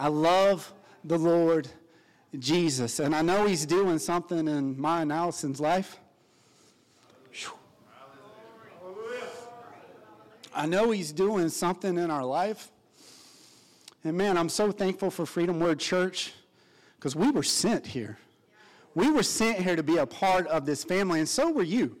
[0.00, 0.72] I love
[1.04, 1.68] the Lord
[2.38, 3.00] Jesus.
[3.00, 5.98] And I know He's doing something in my and Allison's life.
[10.54, 12.70] I know He's doing something in our life.
[14.02, 16.32] And man, I'm so thankful for Freedom Word Church
[16.96, 18.16] because we were sent here.
[18.94, 21.98] We were sent here to be a part of this family, and so were you.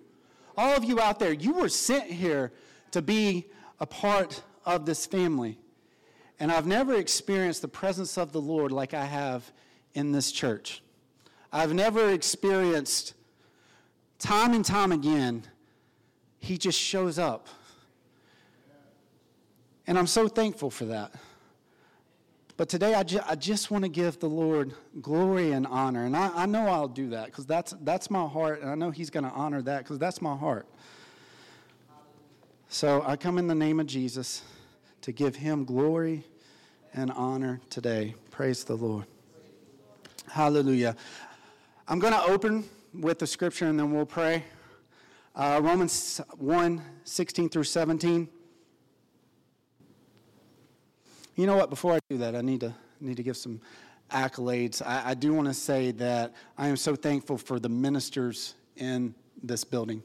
[0.56, 2.50] All of you out there, you were sent here
[2.92, 3.46] to be
[3.78, 5.58] a part of this family.
[6.40, 9.52] And I've never experienced the presence of the Lord like I have
[9.92, 10.82] in this church.
[11.52, 13.12] I've never experienced,
[14.18, 15.44] time and time again,
[16.38, 17.48] He just shows up.
[19.86, 21.12] And I'm so thankful for that.
[22.56, 24.72] But today, I, ju- I just want to give the Lord
[25.02, 26.04] glory and honor.
[26.04, 28.62] And I, I know I'll do that because that's, that's my heart.
[28.62, 30.66] And I know He's going to honor that because that's my heart.
[32.68, 34.42] So I come in the name of Jesus
[35.02, 36.24] to give Him glory
[36.94, 38.14] and honor today.
[38.30, 39.06] Praise the Lord.
[40.28, 40.96] Hallelujah.
[41.88, 44.44] I'm going to open with the scripture and then we'll pray.
[45.34, 48.28] Uh, Romans 1 16 through 17.
[51.36, 51.70] You know what?
[51.70, 53.60] Before I do that, I need to need to give some
[54.10, 54.82] accolades.
[54.84, 59.14] I, I do want to say that I am so thankful for the ministers in
[59.42, 60.02] this building.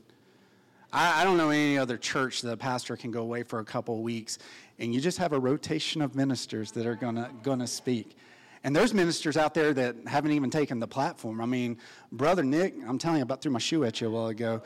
[0.94, 3.66] I, I don't know any other church that a pastor can go away for a
[3.66, 4.40] couple of weeks
[4.80, 8.18] and you just have a rotation of ministers that are gonna gonna speak.
[8.64, 11.40] And there's ministers out there that haven't even taken the platform.
[11.40, 11.78] I mean,
[12.12, 14.64] Brother Nick, I'm telling you about threw my shoe at you a while ago.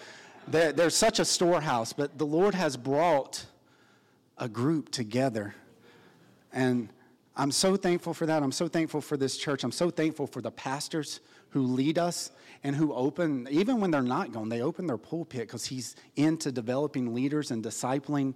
[0.48, 3.46] There, there's such a storehouse, but the Lord has brought
[4.38, 5.54] a group together
[6.52, 6.90] and
[7.36, 8.44] I'm so thankful for that.
[8.44, 9.64] I'm so thankful for this church.
[9.64, 12.32] I'm so thankful for the pastors who lead us
[12.64, 16.52] and who open, even when they're not going, they open their pulpit because he's into
[16.52, 18.36] developing leaders and discipling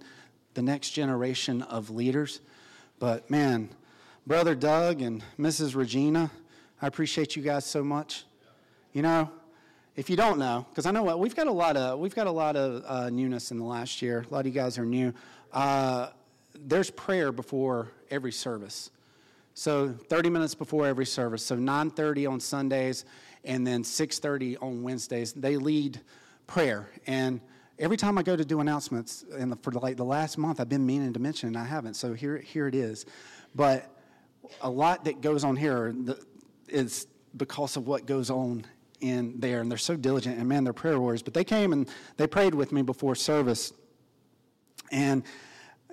[0.54, 2.40] the next generation of leaders.
[2.98, 3.68] But man,
[4.26, 5.76] Brother Doug and Mrs.
[5.76, 6.30] Regina,
[6.80, 8.24] I appreciate you guys so much.
[8.92, 9.30] You know,
[9.96, 12.26] if you don't know, because I know what we've got a lot of we've got
[12.26, 14.24] a lot of uh, newness in the last year.
[14.28, 15.12] A lot of you guys are new.
[15.52, 16.08] Uh,
[16.54, 18.90] there's prayer before every service.
[19.54, 21.44] So 30 minutes before every service.
[21.44, 23.04] So 9:30 on Sundays
[23.44, 25.32] and then 6:30 on Wednesdays.
[25.32, 26.00] They lead
[26.46, 26.88] prayer.
[27.06, 27.40] And
[27.78, 30.86] every time I go to do announcements, and for like the last month, I've been
[30.86, 31.94] meaning to mention, and I haven't.
[31.94, 33.06] So here, here it is.
[33.54, 33.90] But
[34.60, 35.94] a lot that goes on here
[36.68, 38.64] is because of what goes on
[39.00, 40.38] in there, and they're so diligent.
[40.38, 41.22] And man, they're prayer warriors.
[41.22, 43.72] But they came and they prayed with me before service,
[44.90, 45.22] and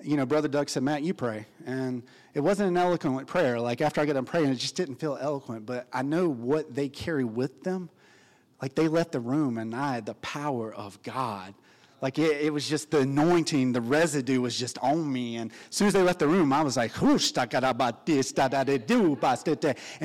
[0.04, 1.46] you know, Brother Doug said, Matt, you pray.
[1.64, 2.02] And
[2.34, 3.60] it wasn't an eloquent prayer.
[3.60, 5.66] Like after I got done praying, it just didn't feel eloquent.
[5.66, 7.88] But I know what they carry with them.
[8.60, 11.54] Like they left the room and I had the power of God.
[12.02, 15.36] Like it, it was just the anointing, the residue was just on me.
[15.36, 17.20] And as soon as they left the room, I was like, and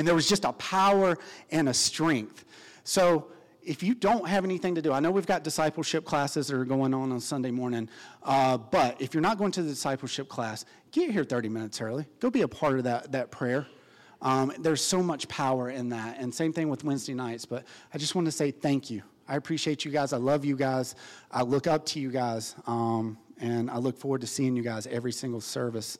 [0.07, 1.17] there was just a power
[1.51, 2.45] and a strength.
[2.83, 3.29] So
[3.63, 6.65] if you don't have anything to do, I know we've got discipleship classes that are
[6.65, 7.89] going on on Sunday morning,
[8.23, 12.05] uh, but if you're not going to the discipleship class, get here 30 minutes early.
[12.19, 13.65] Go be a part of that, that prayer.
[14.21, 16.19] Um, there's so much power in that.
[16.19, 17.45] And same thing with Wednesday nights.
[17.45, 19.03] But I just want to say thank you.
[19.27, 20.13] I appreciate you guys.
[20.13, 20.95] I love you guys.
[21.31, 22.55] I look up to you guys.
[22.65, 25.97] Um, and I look forward to seeing you guys every single service.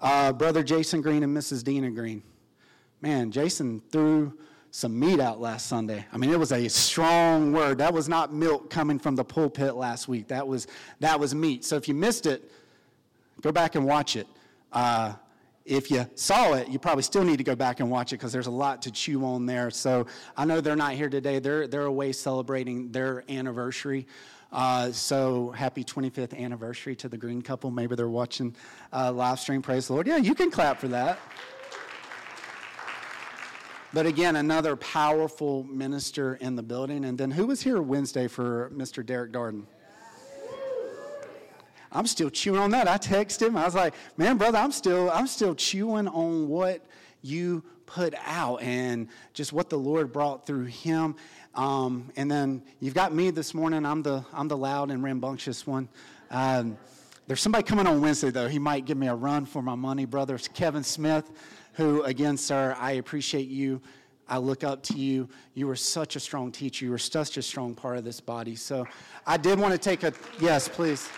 [0.00, 1.64] Uh, Brother Jason Green and Mrs.
[1.64, 2.22] Dina Green.
[3.00, 4.36] Man, Jason threw
[4.70, 6.04] some meat out last Sunday.
[6.12, 7.78] I mean, it was a strong word.
[7.78, 10.28] That was not milk coming from the pulpit last week.
[10.28, 10.66] That was
[11.00, 11.64] that was meat.
[11.64, 12.50] So if you missed it,
[13.40, 14.26] go back and watch it.
[14.72, 15.14] Uh,
[15.66, 18.32] if you saw it, you probably still need to go back and watch it because
[18.32, 19.70] there's a lot to chew on there.
[19.70, 20.06] So
[20.36, 21.40] I know they're not here today.
[21.40, 24.06] They're they're away celebrating their anniversary.
[24.52, 27.70] Uh, so happy 25th anniversary to the Green couple.
[27.70, 28.54] Maybe they're watching
[28.92, 29.60] uh, live stream.
[29.60, 30.06] Praise the Lord.
[30.06, 31.18] Yeah, you can clap for that.
[33.92, 37.04] But again, another powerful minister in the building.
[37.04, 39.04] And then who was here Wednesday for Mr.
[39.04, 39.64] Derek Darden?
[41.96, 42.88] I'm still chewing on that.
[42.88, 43.56] I texted him.
[43.56, 46.84] I was like, "Man, brother, I'm still I'm still chewing on what
[47.22, 51.16] you put out and just what the Lord brought through him."
[51.54, 53.86] Um, and then you've got me this morning.
[53.86, 55.88] I'm the I'm the loud and rambunctious one.
[56.30, 56.76] Um,
[57.26, 58.48] there's somebody coming on Wednesday though.
[58.48, 60.34] He might give me a run for my money, brother.
[60.36, 61.30] It's Kevin Smith
[61.76, 63.82] who, again, sir, I appreciate you.
[64.28, 65.28] I look up to you.
[65.54, 66.86] You were such a strong teacher.
[66.86, 68.56] You were such a strong part of this body.
[68.56, 68.86] So
[69.26, 71.08] I did want to take a, yes, please.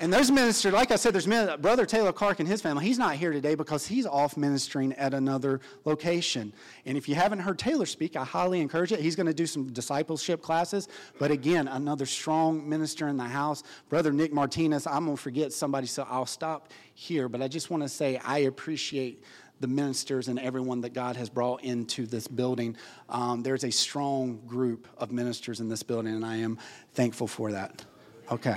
[0.00, 1.26] And those ministers, like I said, there's
[1.58, 2.86] Brother Taylor Clark and his family.
[2.86, 6.54] He's not here today because he's off ministering at another location.
[6.86, 9.00] And if you haven't heard Taylor speak, I highly encourage it.
[9.00, 10.88] He's going to do some discipleship classes.
[11.18, 13.62] But again, another strong minister in the house.
[13.90, 17.28] Brother Nick Martinez, I'm going to forget somebody, so I'll stop here.
[17.28, 19.22] But I just want to say I appreciate
[19.60, 22.74] the ministers and everyone that God has brought into this building.
[23.10, 26.56] Um, there's a strong group of ministers in this building, and I am
[26.94, 27.84] thankful for that.
[28.32, 28.56] Okay.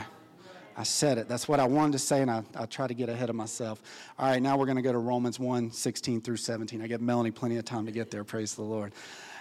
[0.75, 1.27] I said it.
[1.27, 3.81] That's what I wanted to say, and I, I try to get ahead of myself.
[4.17, 6.81] All right, now we're going to go to Romans 1 16 through 17.
[6.81, 8.23] I give Melanie plenty of time to get there.
[8.23, 8.93] Praise the Lord.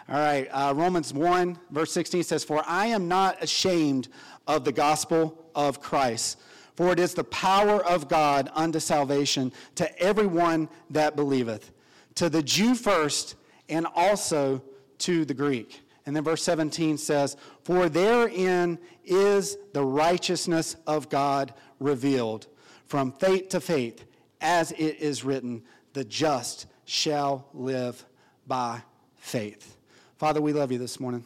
[0.08, 4.08] All right, uh, Romans 1, verse 16 says, For I am not ashamed
[4.46, 6.40] of the gospel of Christ,
[6.74, 11.70] for it is the power of God unto salvation to everyone that believeth,
[12.16, 13.36] to the Jew first,
[13.68, 14.60] and also
[14.98, 15.81] to the Greek.
[16.04, 22.46] And then verse 17 says, For therein is the righteousness of God revealed
[22.86, 24.04] from faith to faith,
[24.40, 25.62] as it is written,
[25.92, 28.04] the just shall live
[28.46, 28.82] by
[29.16, 29.76] faith.
[30.18, 31.24] Father, we love you this morning.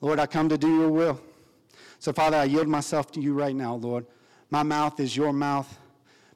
[0.00, 1.20] Lord, I come to do your will.
[1.98, 4.06] So, Father, I yield myself to you right now, Lord.
[4.50, 5.78] My mouth is your mouth.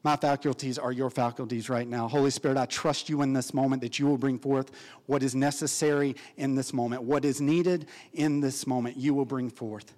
[0.05, 2.09] My faculties are your faculties right now.
[2.09, 4.73] Holy Spirit, I trust you in this moment that you will bring forth
[5.07, 9.49] what is necessary in this moment, what is needed in this moment, you will bring
[9.49, 9.95] forth.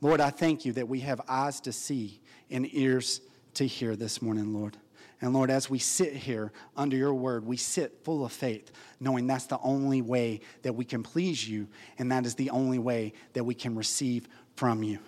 [0.00, 3.20] Lord, I thank you that we have eyes to see and ears
[3.54, 4.76] to hear this morning, Lord.
[5.20, 9.26] And Lord, as we sit here under your word, we sit full of faith, knowing
[9.26, 11.68] that's the only way that we can please you,
[11.98, 14.98] and that is the only way that we can receive from you.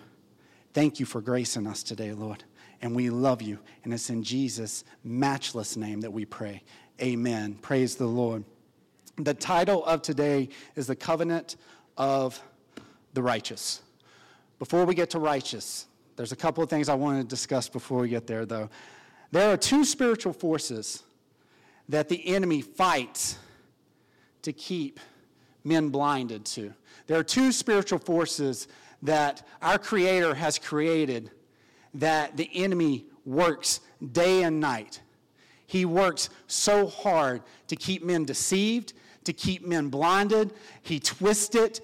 [0.72, 2.44] Thank you for grace in us today, Lord
[2.84, 3.58] and we love you.
[3.82, 6.62] And it's in Jesus' matchless name that we pray.
[7.00, 7.54] Amen.
[7.62, 8.44] Praise the Lord.
[9.16, 11.56] The title of today is The Covenant
[11.96, 12.38] of
[13.14, 13.80] the Righteous.
[14.58, 15.86] Before we get to righteous,
[16.16, 18.68] there's a couple of things I want to discuss before we get there, though.
[19.32, 21.04] There are two spiritual forces
[21.88, 23.38] that the enemy fights
[24.42, 25.00] to keep
[25.64, 26.74] men blinded to.
[27.06, 28.68] There are two spiritual forces
[29.00, 31.30] that our Creator has created
[31.94, 33.80] that the enemy works
[34.12, 35.00] day and night.
[35.66, 38.92] He works so hard to keep men deceived,
[39.24, 40.52] to keep men blinded.
[40.82, 41.80] He twisted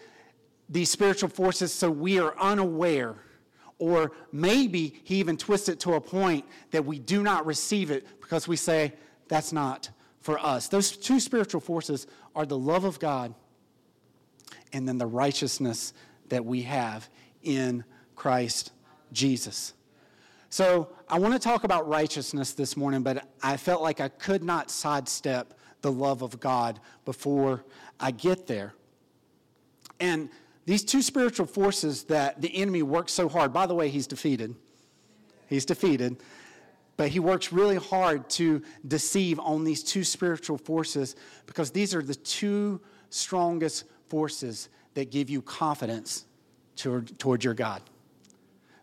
[0.69, 3.17] these spiritual forces so we are unaware.
[3.79, 8.07] Or maybe he even twists it to a point that we do not receive it
[8.21, 8.93] because we say,
[9.29, 9.91] that's not
[10.21, 10.69] for us.
[10.69, 13.35] Those two spiritual forces are the love of God
[14.73, 15.95] and then the righteousness
[16.29, 17.09] that we have
[17.43, 17.85] in
[18.15, 18.73] Christ
[19.13, 19.73] Jesus.
[20.53, 24.43] So I want to talk about righteousness this morning, but I felt like I could
[24.43, 27.65] not sidestep the love of God before
[28.01, 28.75] I get there.
[30.01, 30.29] And
[30.67, 34.57] these two spiritual forces that the enemy works so hard, by the way, he's defeated.
[35.47, 36.17] He's defeated.
[36.97, 41.15] But he works really hard to deceive on these two spiritual forces
[41.47, 42.81] because these are the two
[43.11, 46.25] strongest forces that give you confidence
[46.75, 47.83] toward, toward your God.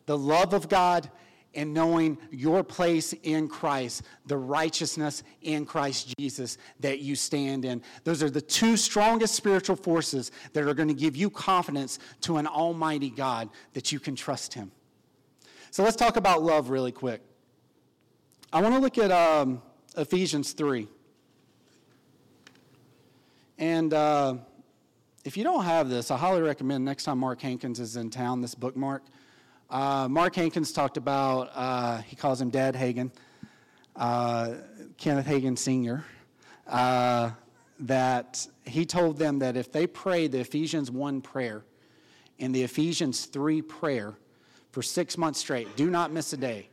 [0.05, 1.11] The love of God
[1.57, 7.81] and knowing your place in Christ, the righteousness in Christ Jesus that you stand in.
[8.03, 12.37] Those are the two strongest spiritual forces that are going to give you confidence to
[12.37, 14.71] an almighty God that you can trust Him.
[15.71, 17.21] So let's talk about love really quick.
[18.53, 19.61] I want to look at um,
[19.97, 20.87] Ephesians 3.
[23.57, 24.35] And uh,
[25.25, 28.41] if you don't have this, I highly recommend next time Mark Hankins is in town,
[28.41, 29.01] this bookmark.
[29.69, 33.11] Uh, Mark Hankins talked about, uh, he calls him Dad Hagin,
[33.97, 34.53] uh,
[34.97, 36.05] Kenneth Hagin Sr.,
[36.67, 37.31] uh,
[37.81, 41.65] that he told them that if they prayed the Ephesians 1 prayer
[42.39, 44.15] and the Ephesians 3 prayer
[44.71, 46.69] for six months straight, do not miss a day,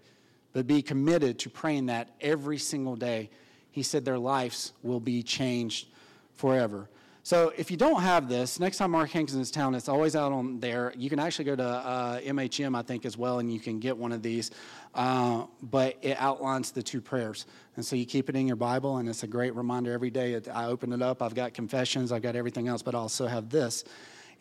[0.52, 3.28] but be committed to praying that every single day,
[3.72, 5.88] he said their lives will be changed
[6.34, 6.88] forever.
[7.24, 10.14] So if you don't have this, next time Mark Hankins is in town, it's always
[10.14, 10.92] out on there.
[10.94, 13.96] You can actually go to uh, MHM, I think, as well, and you can get
[13.96, 14.50] one of these.
[14.94, 17.46] Uh, but it outlines the two prayers.
[17.76, 20.38] And so you keep it in your Bible, and it's a great reminder every day.
[20.52, 23.48] I open it up, I've got confessions, I've got everything else, but I also have
[23.48, 23.84] this.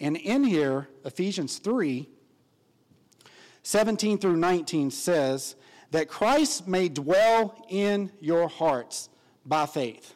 [0.01, 2.09] And in here, Ephesians 3
[3.65, 5.55] 17 through 19 says
[5.91, 9.07] that Christ may dwell in your hearts
[9.45, 10.15] by faith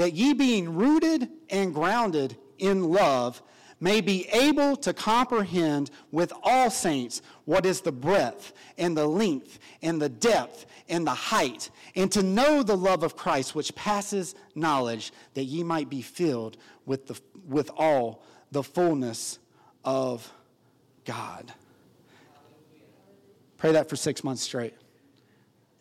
[0.00, 3.42] that ye being rooted and grounded in love
[3.80, 9.58] may be able to comprehend with all saints what is the breadth and the length
[9.82, 14.34] and the depth and the height, and to know the love of Christ which passes
[14.54, 19.38] knowledge, that ye might be filled with, the, with all the fullness
[19.84, 20.32] of
[21.04, 21.52] God.
[23.58, 24.74] Pray that for six months straight.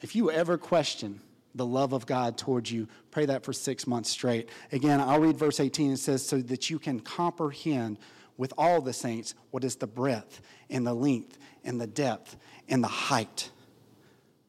[0.01, 1.21] if you ever question
[1.56, 4.50] the love of God towards you, pray that for six months straight.
[4.72, 5.91] Again, I'll read verse 18.
[5.91, 7.98] It says, So that you can comprehend
[8.38, 12.38] with all the saints what is the breadth and the length and the depth
[12.70, 13.51] and the height.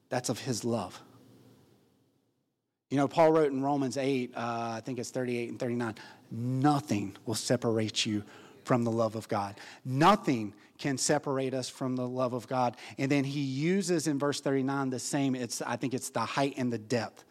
[0.08, 1.00] That's of his love.
[2.90, 4.38] You know, Paul wrote in Romans 8, uh,
[4.76, 5.94] I think it's 38 and 39,
[6.30, 8.24] nothing will separate you
[8.64, 9.56] from the love of God.
[9.84, 12.76] Nothing can separate us from the love of God.
[12.98, 16.54] And then he uses in verse 39 the same, it's, I think it's the height
[16.56, 17.22] and the depth,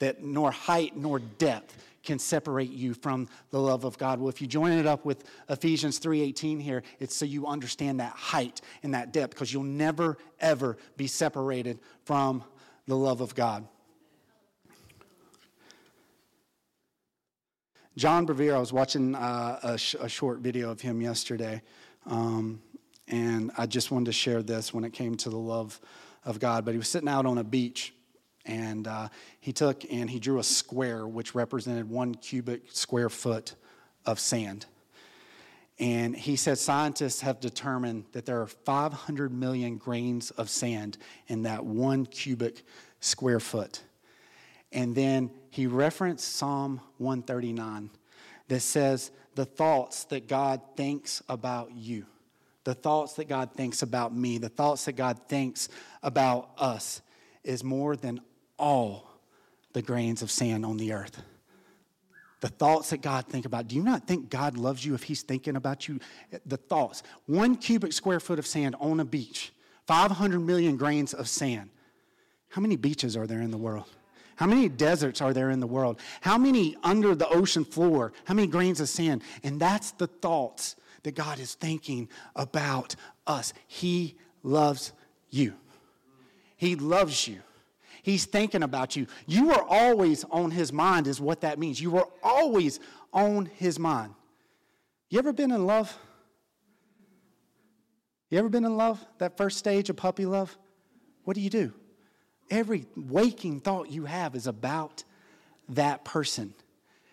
[0.00, 4.18] that nor height nor depth can separate you from the love of God.
[4.18, 8.12] Well, if you join it up with Ephesians 3:18 here, it's so you understand that
[8.12, 12.42] height and that depth because you'll never ever be separated from
[12.86, 13.66] the love of God.
[17.98, 21.60] John Bevere, I was watching uh, a, sh- a, short video of him yesterday,
[22.06, 22.62] um,
[23.10, 25.80] and I just wanted to share this when it came to the love
[26.24, 26.64] of God.
[26.64, 27.94] But he was sitting out on a beach,
[28.44, 29.08] and uh,
[29.40, 33.54] he took and he drew a square which represented one cubic square foot
[34.06, 34.66] of sand.
[35.78, 40.98] And he said scientists have determined that there are 500 million grains of sand
[41.28, 42.64] in that one cubic
[43.00, 43.82] square foot.
[44.72, 47.90] And then he referenced Psalm 139
[48.48, 52.06] that says, The thoughts that God thinks about you,
[52.68, 55.70] the thoughts that God thinks about me, the thoughts that God thinks
[56.02, 57.00] about us
[57.42, 58.20] is more than
[58.58, 59.08] all
[59.72, 61.22] the grains of sand on the earth.
[62.40, 63.68] The thoughts that God think about.
[63.68, 65.98] Do you not think God loves you if He's thinking about you?
[66.44, 67.02] The thoughts.
[67.24, 69.50] One cubic square foot of sand on a beach,
[69.86, 71.70] 500 million grains of sand.
[72.50, 73.86] How many beaches are there in the world?
[74.36, 75.98] How many deserts are there in the world?
[76.20, 78.12] How many under the ocean floor?
[78.26, 79.22] How many grains of sand?
[79.42, 83.52] And that's the thoughts that God is thinking about us.
[83.66, 84.92] He loves
[85.30, 85.54] you.
[86.56, 87.40] He loves you.
[88.02, 89.06] He's thinking about you.
[89.26, 91.80] You are always on his mind, is what that means.
[91.80, 92.80] You are always
[93.12, 94.14] on his mind.
[95.10, 95.96] You ever been in love?
[98.30, 99.04] You ever been in love?
[99.18, 100.56] That first stage of puppy love?
[101.24, 101.72] What do you do?
[102.50, 105.04] Every waking thought you have is about
[105.70, 106.54] that person.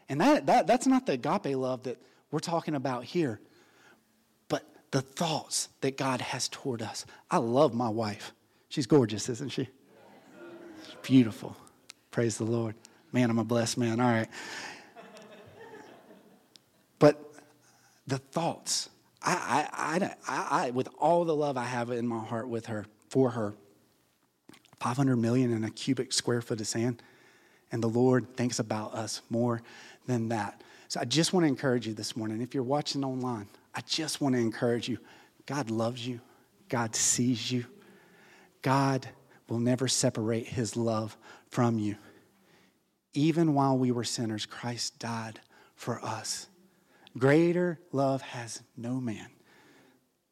[0.07, 2.01] And that, that, that's not the agape love that
[2.31, 3.39] we're talking about here,
[4.91, 7.05] the thoughts that God has toward us.
[7.29, 8.33] I love my wife.
[8.69, 9.67] She's gorgeous, isn't she?
[10.85, 11.55] She's beautiful.
[12.11, 12.75] Praise the Lord.
[13.11, 13.99] Man, I'm a blessed man.
[13.99, 14.29] All right.
[16.99, 17.21] But
[18.07, 18.89] the thoughts,
[19.21, 22.85] I, I, I, I, with all the love I have in my heart with her,
[23.09, 23.53] for her,
[24.79, 27.01] 500 million in a cubic square foot of sand.
[27.71, 29.61] And the Lord thinks about us more
[30.05, 30.61] than that.
[30.87, 32.41] So I just want to encourage you this morning.
[32.41, 34.97] If you're watching online, I just want to encourage you.
[35.45, 36.21] God loves you,
[36.69, 37.65] God sees you,
[38.61, 39.07] God
[39.47, 41.15] will never separate his love
[41.49, 41.95] from you.
[43.13, 45.39] Even while we were sinners, Christ died
[45.75, 46.47] for us.
[47.17, 49.27] Greater love has no man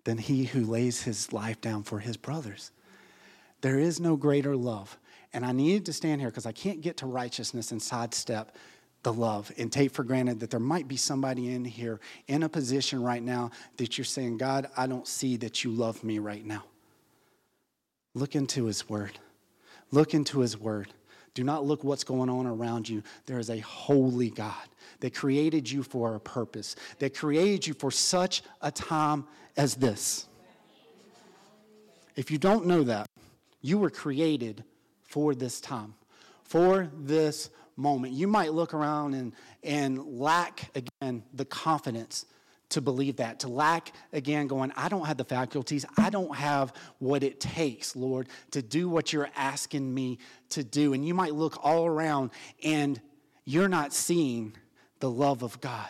[0.04, 2.72] than he who lays his life down for his brothers.
[3.62, 4.98] There is no greater love.
[5.32, 8.56] And I needed to stand here because I can't get to righteousness and sidestep
[9.04, 12.50] the love and take for granted that there might be somebody in here in a
[12.50, 16.46] position right now that you're saying, God, I don't see that you love me right
[16.46, 16.64] now.
[18.16, 19.20] Look into His Word.
[19.92, 20.94] Look into His Word.
[21.34, 23.04] Do not look what's going on around you.
[23.26, 24.54] There is a holy God
[25.00, 29.26] that created you for a purpose, that created you for such a time
[29.58, 30.28] as this.
[32.16, 33.08] If you don't know that,
[33.62, 34.64] you were created
[35.02, 35.96] for this time,
[36.44, 38.14] for this moment.
[38.14, 42.26] You might look around and, and lack, again, the confidence
[42.70, 46.74] to believe that, to lack, again, going, I don't have the faculties, I don't have
[46.98, 50.18] what it takes, Lord, to do what you're asking me
[50.50, 50.94] to do.
[50.94, 52.32] And you might look all around
[52.64, 53.00] and
[53.46, 54.56] you're not seeing
[55.00, 55.90] the love of God.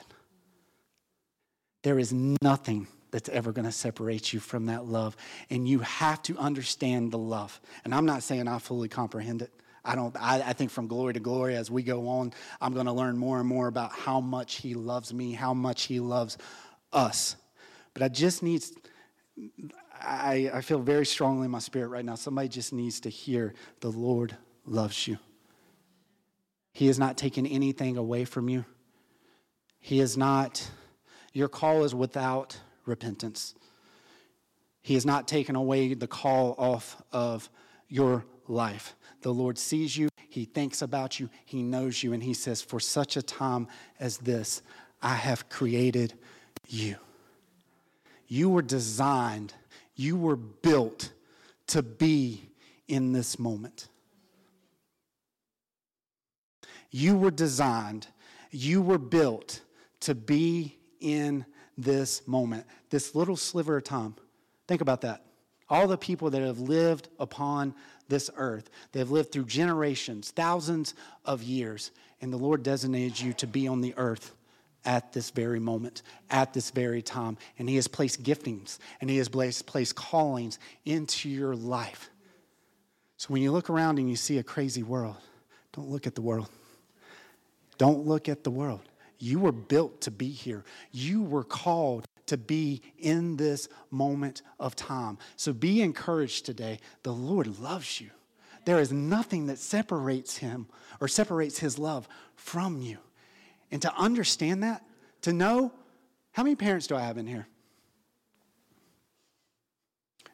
[1.84, 5.16] There is nothing that's ever going to separate you from that love.
[5.50, 7.62] And you have to understand the love.
[7.86, 9.52] And I'm not saying I fully comprehend it.
[9.86, 12.86] I don't I, I, think from glory to glory as we go on, I'm going
[12.86, 16.38] to learn more and more about how much he loves me, how much he loves
[16.94, 17.36] us.
[17.94, 18.64] But I just need
[20.00, 22.16] I, I feel very strongly in my spirit right now.
[22.16, 24.36] Somebody just needs to hear the Lord
[24.66, 25.18] loves you.
[26.74, 28.66] He has not taken anything away from you.
[29.80, 30.70] He is not,
[31.34, 33.54] your call is without repentance.
[34.82, 37.50] He has not taken away the call off of
[37.88, 38.96] your life.
[39.22, 42.80] The Lord sees you, He thinks about you, He knows you, and He says, For
[42.80, 43.68] such a time
[44.00, 44.62] as this,
[45.02, 46.14] I have created
[46.68, 46.96] you.
[48.28, 49.54] You were designed,
[49.96, 51.12] you were built
[51.68, 52.50] to be
[52.88, 53.88] in this moment.
[56.90, 58.08] You were designed,
[58.52, 59.62] you were built
[60.02, 61.46] to be in
[61.78, 64.16] this moment, this little sliver of time.
[64.68, 65.26] Think about that.
[65.70, 67.74] All the people that have lived upon
[68.14, 70.94] this earth, they've lived through generations, thousands
[71.26, 71.90] of years,
[72.22, 74.36] and the Lord designated you to be on the earth
[74.86, 77.38] at this very moment, at this very time.
[77.58, 82.12] And He has placed giftings and He has placed, callings into your life.
[83.18, 85.16] So when you look around and you see a crazy world,
[85.72, 86.50] don't look at the world.
[87.80, 88.82] Don't look at the world.
[89.18, 90.64] You were built to be here.
[90.92, 95.18] You were called to be in this moment of time.
[95.36, 96.80] So be encouraged today.
[97.04, 98.10] The Lord loves you.
[98.66, 100.68] There is nothing that separates him
[101.02, 102.98] or separates his love from you.
[103.72, 104.86] And to understand that,
[105.22, 105.72] to know,
[106.32, 107.48] how many parents do I have in here?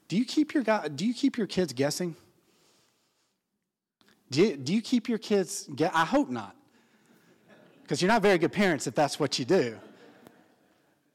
[0.07, 2.15] Do you keep your, do you keep your kids guessing?
[4.31, 6.55] Do you, do you keep your kids, I hope not.
[7.81, 9.77] Because you're not very good parents if that's what you do.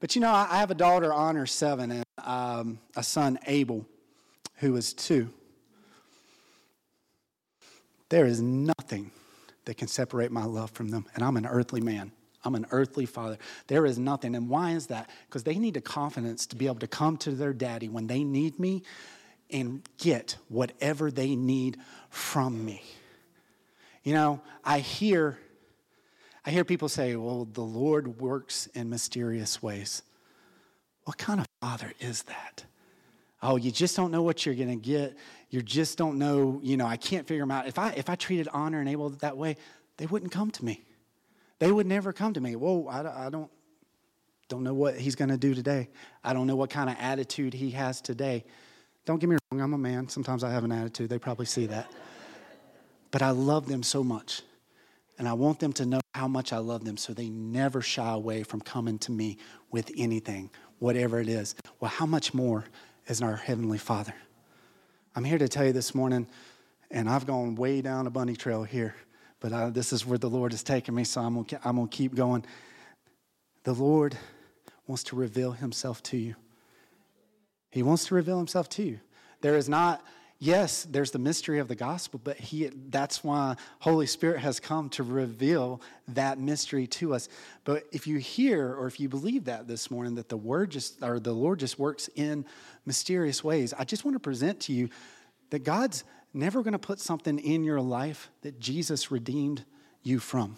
[0.04, 3.86] But you know, I have a daughter, Honor, seven, and um, a son, Abel,
[4.56, 5.30] who is two.
[8.10, 9.12] There is nothing
[9.64, 11.06] that can separate my love from them.
[11.14, 12.12] And I'm an earthly man.
[12.44, 13.38] I'm an earthly father.
[13.68, 14.34] There is nothing.
[14.34, 15.08] And why is that?
[15.26, 18.24] Because they need the confidence to be able to come to their daddy when they
[18.24, 18.82] need me
[19.50, 21.78] and get whatever they need
[22.10, 22.82] from me.
[24.02, 25.38] You know, I hear
[26.46, 30.02] I hear people say, well, the Lord works in mysterious ways.
[31.04, 32.64] What kind of father is that?
[33.42, 35.16] Oh, you just don't know what you're going to get.
[35.50, 37.66] You just don't know, you know, I can't figure them out.
[37.66, 39.56] If I, if I treated honor and Abel that way,
[39.96, 40.82] they wouldn't come to me.
[41.58, 42.56] They would never come to me.
[42.56, 43.50] Whoa, I, I don't,
[44.48, 45.88] don't know what he's going to do today.
[46.22, 48.44] I don't know what kind of attitude he has today.
[49.04, 50.08] Don't get me wrong, I'm a man.
[50.08, 51.10] Sometimes I have an attitude.
[51.10, 51.90] They probably see that.
[53.10, 54.42] But I love them so much.
[55.18, 58.12] And I want them to know how much I love them so they never shy
[58.12, 59.38] away from coming to me
[59.70, 61.54] with anything, whatever it is.
[61.80, 62.64] Well, how much more
[63.06, 64.14] is our Heavenly Father?
[65.14, 66.26] I'm here to tell you this morning,
[66.90, 68.96] and I've gone way down a bunny trail here,
[69.38, 71.88] but I, this is where the Lord has taken me, so I'm gonna, I'm gonna
[71.88, 72.44] keep going.
[73.62, 74.16] The Lord
[74.88, 76.34] wants to reveal Himself to you.
[77.70, 79.00] He wants to reveal Himself to you.
[79.40, 80.04] There is not
[80.38, 84.88] yes, there's the mystery of the gospel, but he, that's why Holy Spirit has come
[84.90, 87.28] to reveal that mystery to us.
[87.64, 91.02] But if you hear or if you believe that this morning, that the word just
[91.02, 92.44] or the Lord just works in
[92.86, 94.88] mysterious ways, I just want to present to you
[95.50, 99.64] that God's never going to put something in your life that Jesus redeemed
[100.02, 100.56] you from.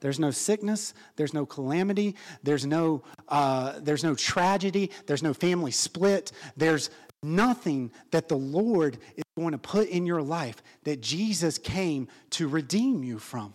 [0.00, 0.94] There's no sickness.
[1.16, 2.16] There's no calamity.
[2.42, 4.90] There's no, uh, there's no tragedy.
[5.06, 6.32] There's no family split.
[6.56, 6.90] There's
[7.22, 12.48] nothing that the Lord is going to put in your life that Jesus came to
[12.48, 13.54] redeem you from.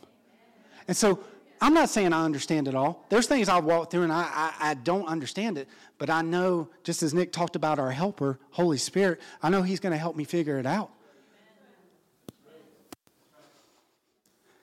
[0.88, 1.24] And so
[1.62, 3.06] I'm not saying I understand it all.
[3.10, 5.68] There's things I'll walk through and I, I, I, don't understand it,
[6.00, 9.80] but I know, just as Nick talked about our helper, Holy Spirit, I know He's
[9.80, 10.92] going to help me figure it out.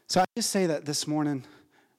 [0.08, 1.44] So I just say that this morning,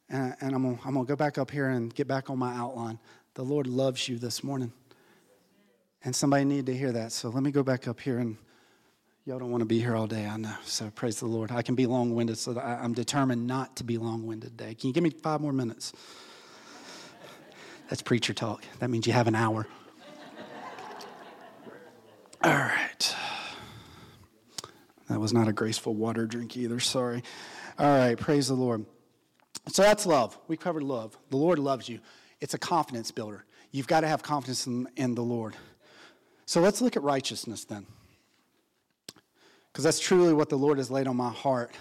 [0.10, 3.00] and, and I'm going to go back up here and get back on my outline.
[3.36, 4.74] The Lord loves you this morning.
[6.04, 7.12] And somebody needed to hear that.
[7.12, 8.38] So let me go back up here and
[9.26, 10.56] y'all don't want to be here all day, I know.
[10.64, 11.52] So praise the Lord.
[11.52, 14.76] I can be long winded, so I'm determined not to be long winded today.
[14.76, 15.94] Can you give me five more minutes?
[17.90, 18.64] That's preacher talk.
[18.80, 19.68] That means you have an hour.
[22.42, 23.16] All right.
[25.10, 26.80] That was not a graceful water drink either.
[26.80, 27.24] Sorry.
[27.78, 28.18] All right.
[28.18, 28.86] Praise the Lord.
[29.68, 30.38] So that's love.
[30.48, 31.18] We covered love.
[31.30, 32.00] The Lord loves you.
[32.40, 33.44] It's a confidence builder.
[33.72, 35.56] You've got to have confidence in, in the Lord.
[36.50, 37.86] So let's look at righteousness then.
[39.72, 41.76] Because that's truly what the Lord has laid on my heart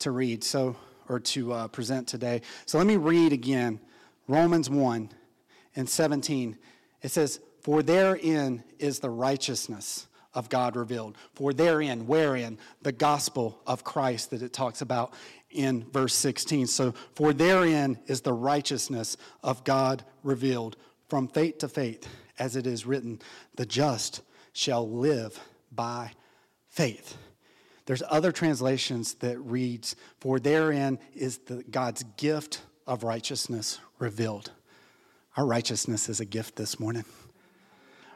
[0.00, 0.76] to read, so
[1.08, 2.42] or to uh, present today.
[2.66, 3.80] So let me read again
[4.28, 5.08] Romans 1
[5.74, 6.58] and 17.
[7.00, 11.16] It says, For therein is the righteousness of God revealed.
[11.34, 15.14] For therein, wherein the gospel of Christ that it talks about
[15.48, 16.66] in verse 16.
[16.66, 20.76] So, for therein is the righteousness of God revealed
[21.08, 22.06] from faith to faith
[22.38, 23.20] as it is written,
[23.56, 25.38] the just shall live
[25.70, 26.12] by
[26.68, 27.16] faith.
[27.86, 34.52] There's other translations that reads, for therein is the, God's gift of righteousness revealed.
[35.36, 37.04] Our righteousness is a gift this morning.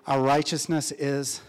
[0.06, 1.40] Our righteousness is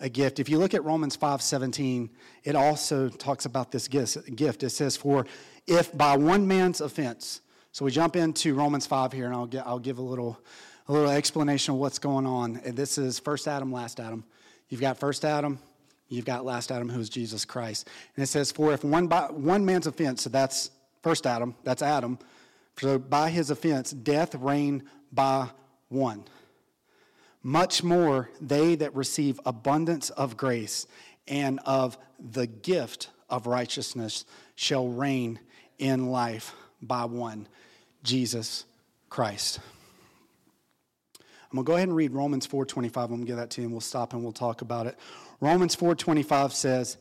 [0.00, 0.40] a gift.
[0.40, 2.10] If you look at Romans 5:17,
[2.44, 4.62] it also talks about this gift.
[4.62, 5.26] It says, "For
[5.66, 7.40] if by one man's offense."
[7.72, 10.40] So we jump into Romans 5 here, and I'll, get, I'll give a little
[10.88, 12.60] a little explanation of what's going on.
[12.64, 14.24] This is first Adam, last Adam.
[14.68, 15.58] You've got first Adam,
[16.08, 17.88] You've got last Adam, who is Jesus Christ.
[18.14, 20.70] And it says, For if one, by, one man's offense, so that's
[21.02, 22.18] first Adam, that's Adam,
[22.78, 25.48] so by his offense, death reigned by
[25.88, 26.24] one.
[27.42, 30.86] Much more they that receive abundance of grace
[31.26, 35.38] and of the gift of righteousness shall reign
[35.78, 37.48] in life by one,
[38.02, 38.64] Jesus
[39.10, 39.58] Christ.
[41.56, 42.96] I'm going to go ahead and read Romans 4:25.
[42.96, 44.98] I'm going to give that to you and we'll stop and we'll talk about it.
[45.40, 46.98] Romans 4:25 says,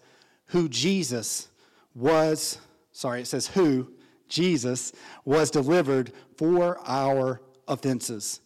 [0.48, 1.50] "Who Jesus
[1.94, 2.58] was,
[2.94, 3.92] sorry, it says who
[4.30, 4.94] Jesus
[5.26, 8.40] was delivered for our offenses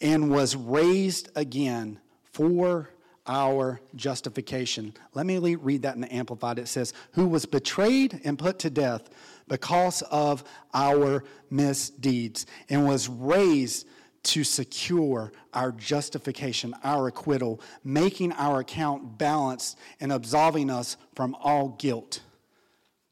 [0.00, 2.90] and was raised again for
[3.26, 4.94] our justification.
[5.14, 6.60] Let me read that in the Amplified.
[6.60, 9.08] It says, Who was betrayed and put to death
[9.48, 13.88] because of our misdeeds and was raised
[14.26, 21.70] to secure our justification, our acquittal, making our account balanced and absolving us from all
[21.78, 22.20] guilt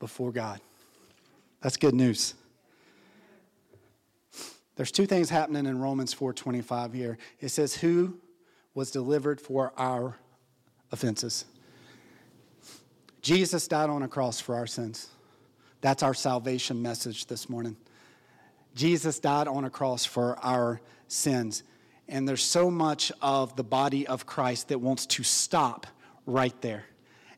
[0.00, 0.60] before God.
[1.60, 2.34] That's good news.
[4.76, 7.16] There's two things happening in Romans 4:25 here.
[7.40, 8.18] It says who
[8.74, 10.18] was delivered for our
[10.90, 11.44] offenses.
[13.22, 15.08] Jesus died on a cross for our sins.
[15.80, 17.76] That's our salvation message this morning.
[18.74, 20.80] Jesus died on a cross for our
[21.14, 21.62] sins.
[22.08, 25.86] And there's so much of the body of Christ that wants to stop
[26.26, 26.84] right there.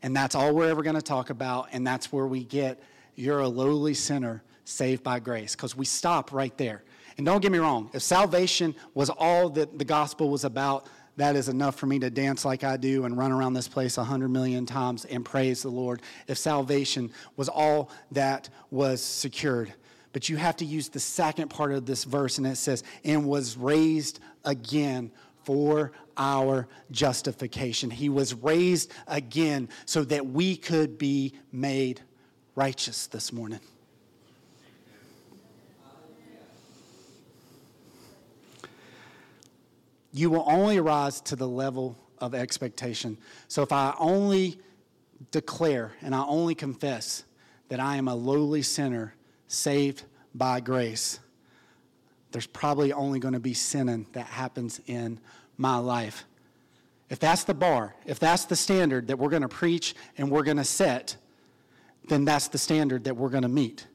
[0.03, 1.69] And that's all we're ever going to talk about.
[1.73, 2.83] And that's where we get
[3.15, 6.83] you're a lowly sinner saved by grace, because we stop right there.
[7.17, 10.87] And don't get me wrong, if salvation was all that the gospel was about,
[11.17, 13.97] that is enough for me to dance like I do and run around this place
[13.97, 16.03] a hundred million times and praise the Lord.
[16.27, 19.73] If salvation was all that was secured.
[20.12, 23.27] But you have to use the second part of this verse, and it says, and
[23.27, 25.11] was raised again
[25.45, 27.90] for our justification.
[27.90, 32.01] He was raised again so that we could be made
[32.55, 33.61] righteous this morning.
[40.12, 43.19] You will only rise to the level of expectation.
[43.49, 44.59] So if I only
[45.31, 47.25] declare and I only confess
[47.69, 49.14] that I am a lowly sinner
[49.49, 50.03] saved
[50.35, 51.21] by grace,
[52.33, 55.19] there's probably only going to be sinning that happens in
[55.57, 56.25] my life.
[57.09, 60.43] If that's the bar, if that's the standard that we're going to preach and we're
[60.43, 61.17] going to set,
[62.09, 63.87] then that's the standard that we're going to meet.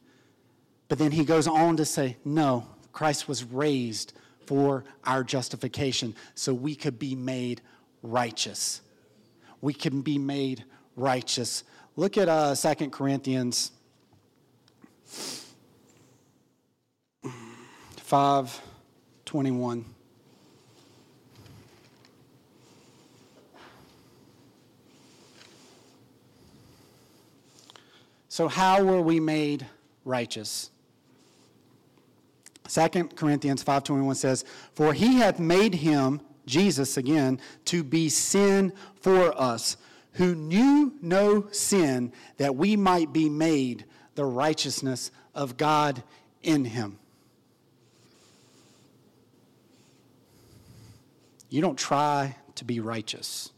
[0.88, 4.14] But then he goes on to say, no, Christ was raised
[4.46, 7.62] for our justification so we could be made
[8.02, 8.82] righteous.
[9.62, 11.64] We can be made righteous.
[11.96, 13.72] Look at uh, 2 Corinthians
[18.12, 18.62] 5
[19.24, 19.86] 21.
[28.28, 29.66] So, how were we made
[30.04, 30.72] righteous?
[32.68, 34.44] 2 Corinthians 5:21 says,
[34.74, 39.78] "For he hath made him Jesus again to be sin for us,
[40.16, 46.04] who knew no sin, that we might be made the righteousness of God
[46.44, 46.98] in him."
[51.52, 53.52] You don't try to be righteous.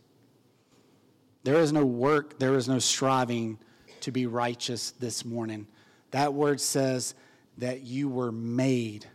[1.44, 3.60] There is no work, there is no striving
[4.02, 5.68] to be righteous this morning.
[6.10, 7.14] That word says
[7.60, 9.06] that you were made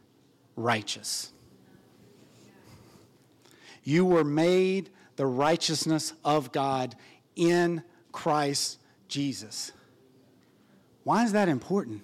[0.55, 1.33] righteous.
[3.83, 6.95] You were made the righteousness of God
[7.35, 9.73] in Christ Jesus.
[11.03, 12.03] Why is that important?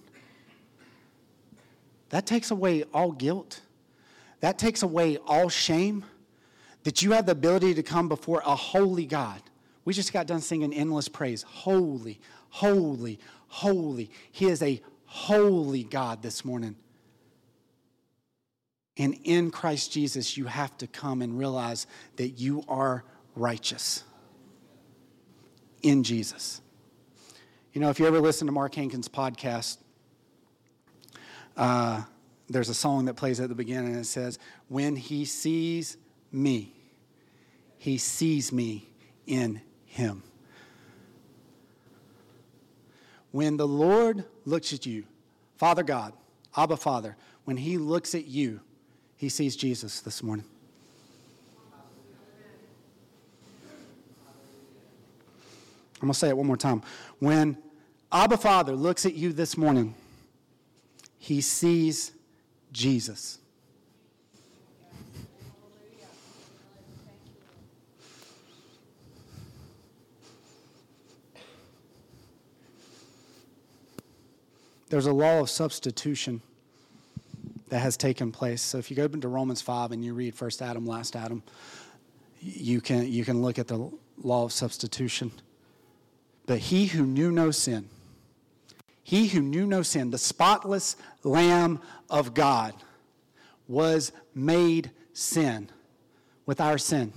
[2.08, 3.60] That takes away all guilt.
[4.40, 6.04] That takes away all shame.
[6.84, 9.42] That you have the ability to come before a holy God.
[9.84, 11.42] We just got done singing endless praise.
[11.42, 12.20] Holy,
[12.50, 13.18] holy,
[13.48, 14.10] holy.
[14.32, 16.76] He is a holy God this morning.
[18.96, 24.04] And in Christ Jesus, you have to come and realize that you are righteous
[25.82, 26.60] in Jesus.
[27.72, 29.78] You know, if you ever listen to Mark Hankins' podcast,
[31.56, 32.02] uh,
[32.48, 35.96] there's a song that plays at the beginning and it says, When he sees
[36.30, 36.73] me,
[37.84, 38.88] he sees me
[39.26, 40.22] in him.
[43.30, 45.04] When the Lord looks at you,
[45.58, 46.14] Father God,
[46.56, 48.60] Abba Father, when He looks at you,
[49.18, 50.46] He sees Jesus this morning.
[55.96, 56.80] I'm going to say it one more time.
[57.18, 57.58] When
[58.10, 59.94] Abba Father looks at you this morning,
[61.18, 62.12] He sees
[62.72, 63.40] Jesus.
[74.94, 76.40] There's a law of substitution
[77.68, 78.62] that has taken place.
[78.62, 81.42] So if you go into Romans 5 and you read first Adam, last Adam,
[82.40, 83.90] you can, you can look at the
[84.22, 85.32] law of substitution.
[86.46, 87.88] But he who knew no sin,
[89.02, 92.74] he who knew no sin, the spotless Lamb of God,
[93.66, 95.70] was made sin
[96.46, 97.12] with our sin.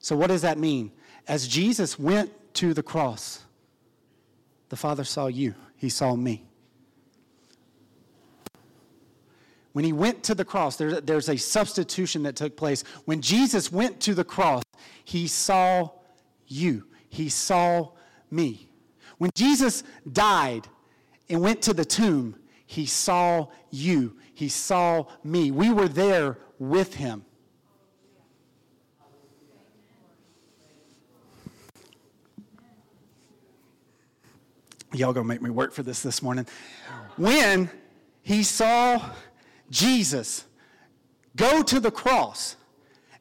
[0.00, 0.90] So, what does that mean?
[1.28, 3.44] As Jesus went to the cross,
[4.68, 6.42] the Father saw you, He saw me.
[9.72, 12.84] When He went to the cross, there's a, there's a substitution that took place.
[13.04, 14.62] When Jesus went to the cross,
[15.04, 15.90] He saw
[16.46, 17.90] you, He saw
[18.30, 18.68] me.
[19.18, 20.66] When Jesus died
[21.28, 25.50] and went to the tomb, He saw you, He saw me.
[25.50, 27.24] We were there with Him.
[34.94, 36.46] Y'all gonna make me work for this this morning.
[37.16, 37.70] When
[38.22, 39.02] he saw
[39.72, 40.44] Jesus
[41.34, 42.56] go to the cross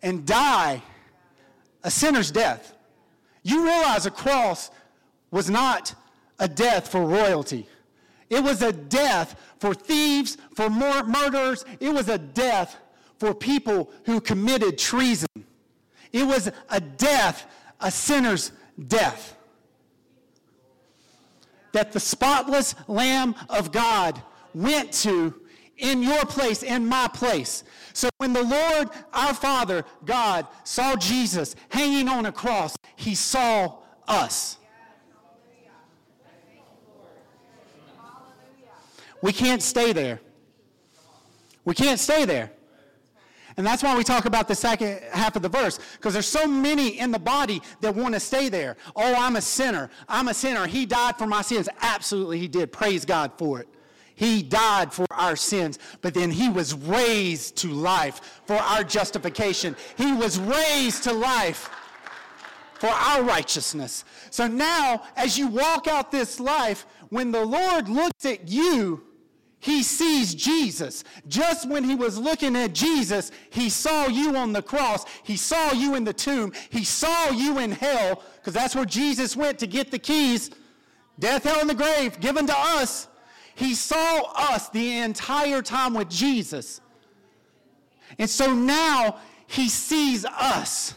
[0.03, 0.83] and die
[1.83, 2.75] a sinner's death,
[3.41, 4.69] you realize a cross
[5.31, 5.95] was not
[6.37, 7.67] a death for royalty.
[8.29, 11.65] It was a death for thieves, for mur- murderers.
[11.79, 12.75] It was a death
[13.17, 15.27] for people who committed treason.
[16.11, 17.45] It was a death,
[17.79, 18.51] a sinner's
[18.87, 19.37] death
[21.71, 24.21] that the spotless Lamb of God
[24.53, 25.33] went to
[25.81, 27.63] in your place, in my place.
[27.93, 33.79] So when the Lord, our Father, God, saw Jesus hanging on a cross, he saw
[34.07, 34.57] us.
[39.21, 40.21] We can't stay there.
[41.65, 42.51] We can't stay there.
[43.57, 46.47] And that's why we talk about the second half of the verse, because there's so
[46.47, 48.77] many in the body that want to stay there.
[48.95, 49.89] Oh, I'm a sinner.
[50.07, 50.65] I'm a sinner.
[50.67, 51.67] He died for my sins.
[51.81, 52.71] Absolutely, he did.
[52.71, 53.67] Praise God for it.
[54.21, 59.75] He died for our sins, but then he was raised to life for our justification.
[59.97, 61.67] He was raised to life
[62.75, 64.05] for our righteousness.
[64.29, 69.01] So now, as you walk out this life, when the Lord looks at you,
[69.57, 71.03] he sees Jesus.
[71.27, 75.03] Just when he was looking at Jesus, he saw you on the cross.
[75.23, 76.53] He saw you in the tomb.
[76.69, 80.51] He saw you in hell, because that's where Jesus went to get the keys.
[81.17, 83.07] Death, hell, and the grave given to us.
[83.55, 86.81] He saw us the entire time with Jesus.
[88.17, 90.95] And so now he sees us.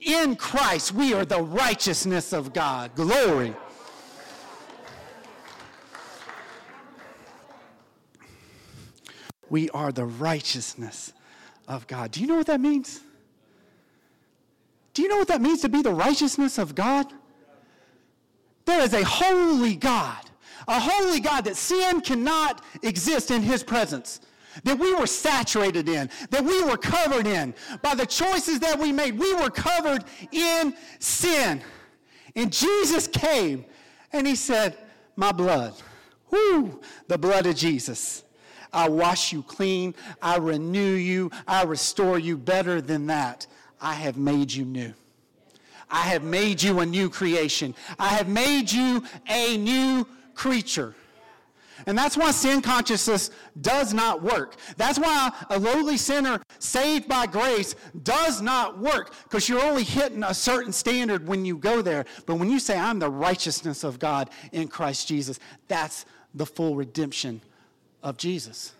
[0.00, 2.94] In Christ, we are the righteousness of God.
[2.94, 3.54] Glory.
[9.50, 11.12] We are the righteousness
[11.68, 12.12] of God.
[12.12, 13.00] Do you know what that means?
[14.94, 17.12] Do you know what that means to be the righteousness of God?
[18.64, 20.29] There is a holy God,
[20.68, 24.20] a holy God that sin cannot exist in his presence,
[24.64, 27.54] that we were saturated in, that we were covered in.
[27.82, 31.62] By the choices that we made, we were covered in sin.
[32.36, 33.64] And Jesus came
[34.12, 34.76] and he said,
[35.16, 35.74] My blood,
[36.30, 38.24] whoo, the blood of Jesus
[38.72, 39.94] I wash you clean.
[40.22, 41.30] I renew you.
[41.46, 43.46] I restore you better than that.
[43.80, 44.94] I have made you new.
[45.90, 47.74] I have made you a new creation.
[47.98, 50.06] I have made you a new
[50.40, 50.94] creature.
[51.86, 54.56] And that's why sin consciousness does not work.
[54.78, 60.22] That's why a lowly sinner saved by grace does not work because you're only hitting
[60.24, 62.06] a certain standard when you go there.
[62.24, 66.74] But when you say, I'm the righteousness of God in Christ Jesus, that's the full
[66.74, 67.42] redemption
[68.02, 68.72] of Jesus.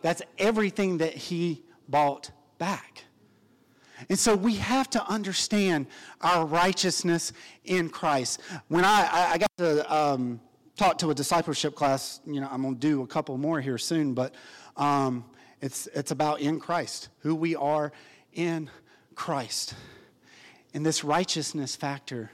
[0.00, 3.04] That's everything that he bought back.
[4.08, 5.86] And so we have to understand
[6.22, 7.34] our righteousness
[7.66, 8.40] in Christ.
[8.68, 10.40] When I, I got to um,
[10.76, 13.78] talk to a discipleship class, you know, I'm going to do a couple more here
[13.78, 14.34] soon, but
[14.76, 15.24] um,
[15.60, 17.92] it's, it's about in Christ, who we are
[18.32, 18.70] in
[19.14, 19.74] Christ.
[20.72, 22.30] And this righteousness factor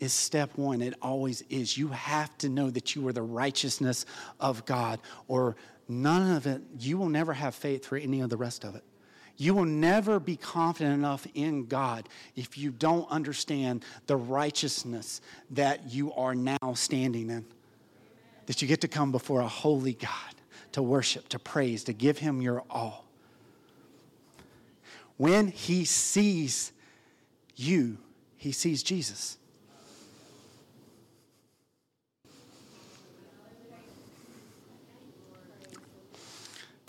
[0.00, 0.82] is step one.
[0.82, 1.78] It always is.
[1.78, 4.06] You have to know that you are the righteousness
[4.40, 5.56] of God, or
[5.88, 8.82] none of it, you will never have faith for any of the rest of it.
[9.36, 15.90] You will never be confident enough in God if you don't understand the righteousness that
[15.90, 17.46] you are now standing in.
[18.50, 20.34] That you get to come before a holy God
[20.72, 23.04] to worship, to praise, to give Him your all.
[25.18, 26.72] When He sees
[27.54, 27.98] you,
[28.36, 29.38] He sees Jesus.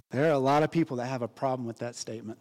[0.10, 2.40] There are a lot of people that have a problem with that statement.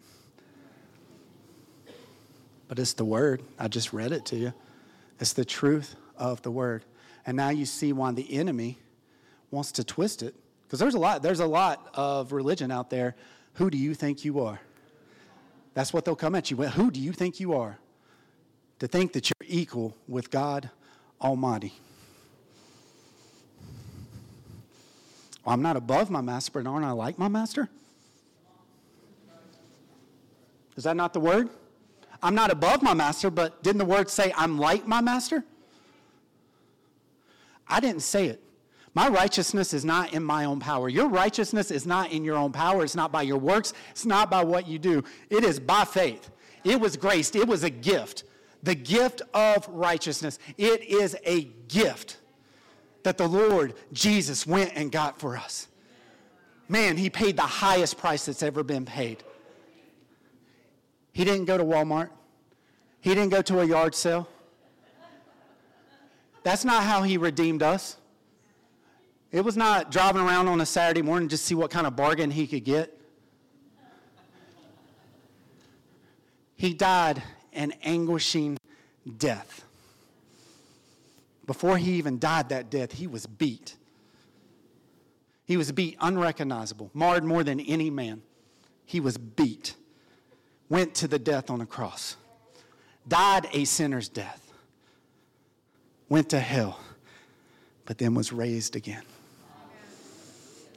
[2.68, 3.42] But it's the word.
[3.58, 4.54] I just read it to you.
[5.18, 6.86] It's the truth of the word.
[7.26, 8.78] And now you see why the enemy
[9.50, 10.34] wants to twist it.
[10.66, 13.16] Because there's a lot, there's a lot of religion out there.
[13.54, 14.60] Who do you think you are?
[15.74, 16.70] That's what they'll come at you with.
[16.72, 17.78] Who do you think you are?
[18.78, 20.70] To think that you're equal with God
[21.20, 21.74] Almighty.
[25.44, 27.68] Well, I'm not above my master, but aren't I like my master?
[30.76, 31.50] Is that not the word?
[32.22, 35.44] I'm not above my master, but didn't the word say I'm like my master?
[37.68, 38.42] I didn't say it.
[38.94, 40.88] My righteousness is not in my own power.
[40.88, 42.82] Your righteousness is not in your own power.
[42.82, 43.72] It's not by your works.
[43.90, 45.04] It's not by what you do.
[45.28, 46.30] It is by faith.
[46.64, 47.36] It was graced.
[47.36, 48.24] It was a gift.
[48.62, 50.38] The gift of righteousness.
[50.58, 52.18] It is a gift
[53.04, 55.68] that the Lord Jesus went and got for us.
[56.68, 59.22] Man, he paid the highest price that's ever been paid.
[61.12, 62.10] He didn't go to Walmart.
[63.00, 64.28] He didn't go to a yard sale.
[66.42, 67.96] That's not how he redeemed us.
[69.32, 71.94] It was not driving around on a Saturday morning just to see what kind of
[71.94, 72.98] bargain he could get.
[76.56, 78.58] He died an anguishing
[79.16, 79.64] death.
[81.46, 83.76] Before he even died that death, he was beat.
[85.46, 88.22] He was beat unrecognizable, marred more than any man.
[88.84, 89.74] He was beat,
[90.68, 92.16] went to the death on the cross,
[93.06, 94.52] died a sinner's death,
[96.08, 96.80] went to hell,
[97.84, 99.02] but then was raised again.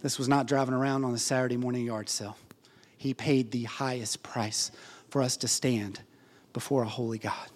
[0.03, 2.37] This was not driving around on a Saturday morning yard sale.
[2.97, 4.69] He paid the highest price
[5.09, 6.01] for us to stand
[6.51, 7.47] before a holy God.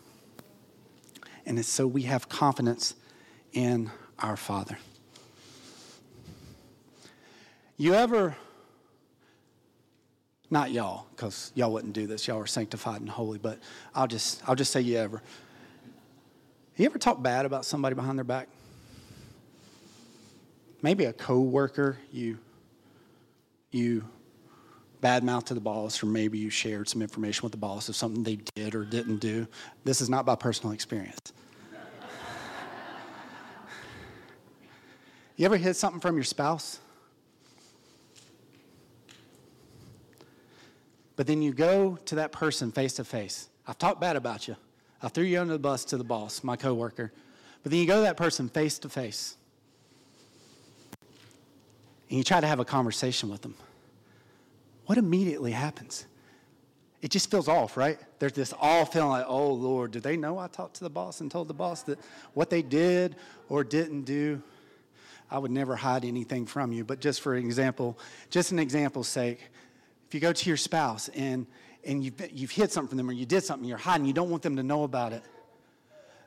[1.46, 2.96] And it's so we have confidence
[3.52, 4.78] in our Father.
[7.76, 8.38] You ever,
[10.50, 13.60] not y'all, because y'all wouldn't do this, y'all are sanctified and holy, but
[13.94, 15.22] I'll just, I'll just say you ever.
[16.78, 18.48] You ever talk bad about somebody behind their back?
[20.82, 22.38] Maybe a coworker you
[23.72, 24.04] you
[25.02, 28.24] badmouth to the boss, or maybe you shared some information with the boss of something
[28.24, 29.48] they did or didn't do.
[29.84, 31.34] This is not by personal experience.
[35.36, 36.80] you ever hid something from your spouse?
[41.16, 43.50] But then you go to that person face to face.
[43.68, 44.56] I've talked bad about you.
[45.02, 47.12] I threw you under the bus to the boss, my coworker.
[47.62, 49.36] But then you go to that person face to face
[52.10, 53.56] and you try to have a conversation with them,
[54.86, 56.06] what immediately happens?
[57.02, 58.00] It just feels off, right?
[58.20, 61.22] There's this all feeling like, oh Lord, do they know I talked to the boss
[61.22, 62.00] and told the boss that
[62.34, 63.16] what they did
[63.50, 64.42] or didn't do?
[65.30, 69.40] I would never hide anything from you, but just for example, just an example's sake,
[70.08, 71.46] if you go to your spouse and
[71.88, 74.30] and you've, you've hid something from them or you did something, you're hiding, you don't
[74.30, 75.24] want them to know about it,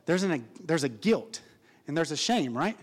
[0.06, 1.40] there's, an, there's a guilt
[1.86, 2.76] and there's a shame, right?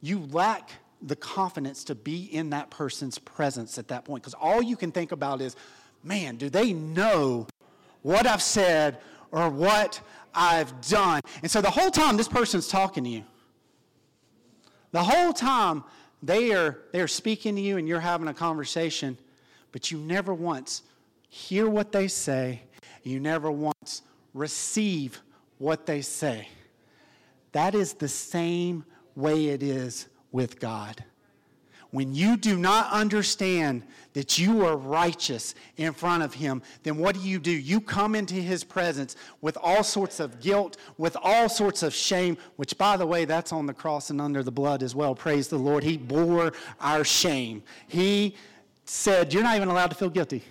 [0.00, 0.70] You lack
[1.06, 4.22] the confidence to be in that person's presence at that point.
[4.22, 5.54] Because all you can think about is,
[6.02, 7.46] man, do they know
[8.02, 8.98] what I've said
[9.30, 10.00] or what
[10.34, 11.20] I've done?
[11.42, 13.24] And so the whole time this person's talking to you,
[14.90, 15.84] the whole time
[16.22, 19.16] they are, they are speaking to you and you're having a conversation,
[19.70, 20.82] but you never once
[21.28, 22.62] hear what they say,
[23.04, 24.02] you never once
[24.34, 25.20] receive
[25.58, 26.48] what they say.
[27.52, 31.02] That is the same way it is with God.
[31.92, 37.14] When you do not understand that you are righteous in front of Him, then what
[37.14, 37.50] do you do?
[37.50, 42.36] You come into His presence with all sorts of guilt, with all sorts of shame,
[42.56, 45.14] which, by the way, that's on the cross and under the blood as well.
[45.14, 45.82] Praise the Lord.
[45.82, 47.62] He bore our shame.
[47.88, 48.36] He
[48.84, 50.44] said, You're not even allowed to feel guilty.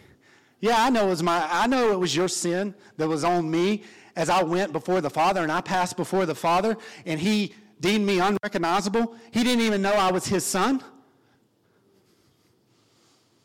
[0.62, 3.52] Yeah, I know it was my I know it was your sin that was on
[3.52, 3.84] me
[4.16, 8.06] as I went before the Father and I passed before the Father and he deemed
[8.06, 9.16] me unrecognizable.
[9.32, 10.84] He didn't even know I was his son.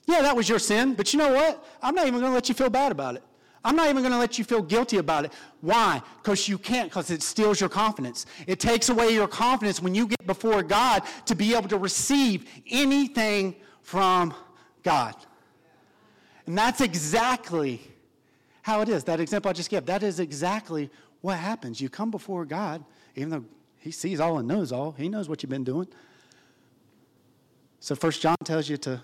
[0.07, 1.65] Yeah, that was your sin, but you know what?
[1.83, 3.23] I'm not even going to let you feel bad about it.
[3.65, 5.33] I'm not even going to let you feel guilty about it.
[5.61, 6.03] Why?
[6.23, 8.25] Because you can't, because it steals your confidence.
[8.47, 12.49] It takes away your confidence when you get before God to be able to receive
[12.71, 14.33] anything from
[14.83, 15.15] God.
[16.47, 17.81] And that's exactly
[18.63, 19.05] how it is.
[19.05, 20.91] That example I just gave, that is exactly
[21.21, 21.81] what happens.
[21.81, 22.83] You come before God,
[23.15, 23.45] even though
[23.81, 24.93] he sees all and knows all.
[24.93, 25.89] He knows what you've been doing.
[27.81, 29.03] So First John tells you to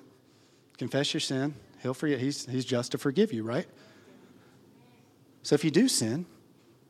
[0.76, 1.54] confess your sin.
[1.82, 2.20] He'll forget.
[2.20, 3.66] He's, he's just to forgive you, right?
[5.42, 6.26] So if you do sin,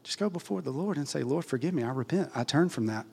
[0.02, 1.84] just go before the Lord and say, Lord, forgive me.
[1.84, 2.30] I repent.
[2.34, 3.06] I turn from that.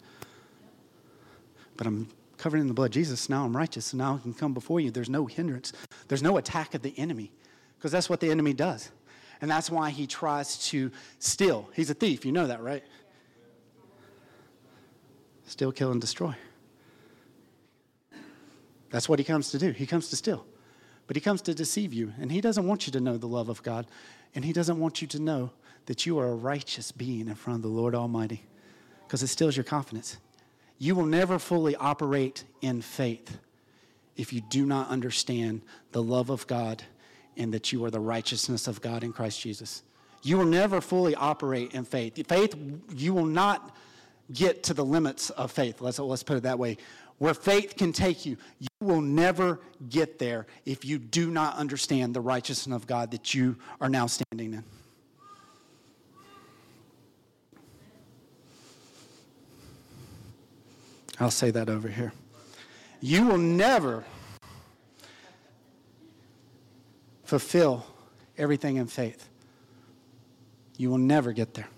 [1.78, 2.08] But I'm
[2.38, 3.30] covered in the blood of Jesus.
[3.30, 3.94] Now I'm righteous.
[3.94, 4.90] And now I can come before you.
[4.90, 5.74] There's no hindrance.
[6.08, 7.32] There's no attack of the enemy.
[7.78, 8.92] Because that's what the enemy does.
[9.42, 11.70] And that's why he tries to steal.
[11.74, 12.26] He's a thief.
[12.26, 12.84] You know that, right?
[15.54, 16.36] Steal, kill, and destroy.
[18.90, 19.72] That's what he comes to do.
[19.72, 20.46] He comes to steal,
[21.06, 22.12] but he comes to deceive you.
[22.20, 23.86] And he doesn't want you to know the love of God,
[24.34, 25.52] and he doesn't want you to know
[25.86, 28.44] that you are a righteous being in front of the Lord Almighty
[29.06, 30.18] because it steals your confidence.
[30.80, 33.38] You will never fully operate in faith
[34.16, 36.84] if you do not understand the love of God
[37.38, 39.84] and that you are the righteousness of God in Christ Jesus.
[40.24, 42.26] You will never fully operate in faith.
[42.28, 42.56] Faith,
[42.96, 43.76] you will not
[44.34, 45.82] get to the limits of faith.
[45.82, 46.78] Let's, let's put it that way.
[47.20, 49.60] Where faith can take you, you will never
[49.90, 54.08] get there if you do not understand the righteousness of God that you are now
[54.08, 54.64] standing in.
[61.20, 62.12] I'll say that over here.
[63.00, 64.04] You will never
[67.24, 67.86] fulfill
[68.38, 69.30] everything in faith.
[70.78, 71.70] You will never get there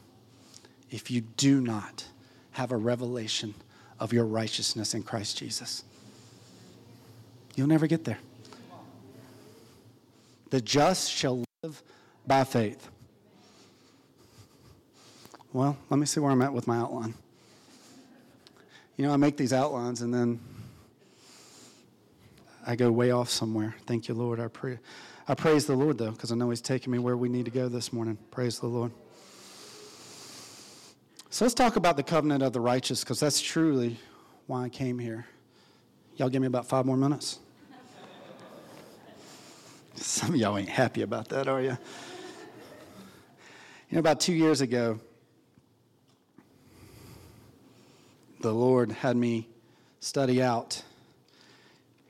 [0.90, 2.06] if you do not
[2.56, 3.54] have a revelation
[4.00, 5.84] of your righteousness in Christ Jesus.
[7.56, 8.18] You'll never get there.
[10.52, 11.84] The just shall live
[12.26, 12.90] by faith.
[15.52, 17.14] Well, let me see where I'm at with my outline.
[18.96, 20.40] You know, I make these outlines and then
[22.66, 23.76] I go way off somewhere.
[23.86, 24.40] Thank you, Lord.
[24.40, 24.80] I pray.
[25.28, 27.52] I praise the Lord, though, because I know He's taking me where we need to
[27.52, 28.18] go this morning.
[28.32, 28.94] Praise the Lord.
[31.36, 34.00] So let's talk about the covenant of the righteous, because that's truly
[34.48, 35.26] why I came here.
[36.16, 37.40] Y'all give me about five more minutes?
[39.96, 41.78] Some of y'all ain't happy about that, are you?
[43.90, 45.02] You know, about two years ago,
[48.40, 49.50] the Lord had me
[50.00, 50.84] study out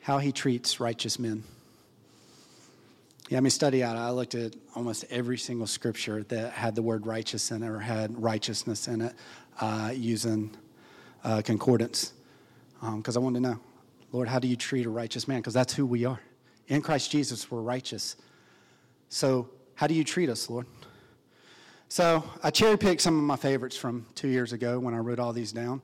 [0.02, 1.44] how He treats righteous men.
[3.30, 3.98] Yeah, I mean, study out.
[3.98, 7.80] I looked at almost every single scripture that had the word righteous in it or
[7.80, 9.14] had righteousness in it
[9.60, 10.56] uh, using
[11.24, 12.14] uh, concordance
[12.98, 13.60] because um, I wanted to know,
[14.12, 15.40] Lord, how do you treat a righteous man?
[15.40, 16.20] Because that's who we are.
[16.68, 18.16] In Christ Jesus, we're righteous.
[19.10, 20.68] So, how do you treat us, Lord?
[21.90, 25.20] So, I cherry picked some of my favorites from two years ago when I wrote
[25.20, 25.82] all these down.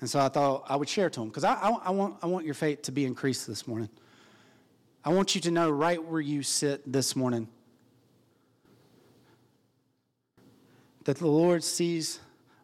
[0.00, 2.26] And so I thought I would share to them because I, I, I, want, I
[2.26, 3.88] want your faith to be increased this morning.
[5.04, 7.48] I want you to know right where you sit this morning
[11.04, 12.20] that the Lord sees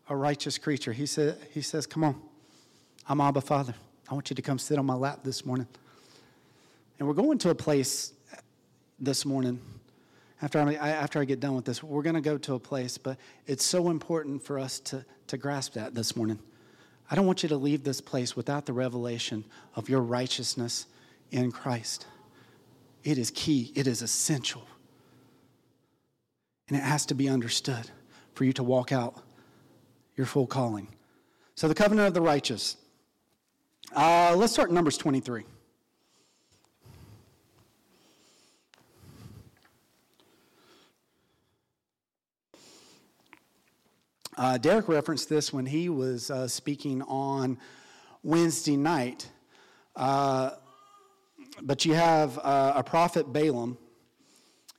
[0.09, 0.93] a righteous creature.
[0.93, 2.22] He, said, he says, Come on,
[3.09, 3.74] I'm Abba Father.
[4.09, 5.66] I want you to come sit on my lap this morning.
[7.01, 8.12] And we're going to a place
[9.01, 9.61] this morning.
[10.41, 12.99] After I, after I get done with this, we're going to go to a place,
[12.99, 13.18] but
[13.49, 16.39] it's so important for us to, to grasp that this morning.
[17.11, 20.86] I don't want you to leave this place without the revelation of your righteousness
[21.32, 22.07] in Christ.
[23.09, 24.68] It is key, it is essential.
[26.68, 27.90] And it has to be understood
[28.34, 29.22] for you to walk out
[30.14, 30.88] your full calling.
[31.54, 32.76] So, the covenant of the righteous.
[33.96, 35.44] Uh, let's start in Numbers 23.
[44.36, 47.56] Uh, Derek referenced this when he was uh, speaking on
[48.22, 49.30] Wednesday night.
[49.96, 50.50] Uh,
[51.62, 53.78] but you have uh, a prophet Balaam,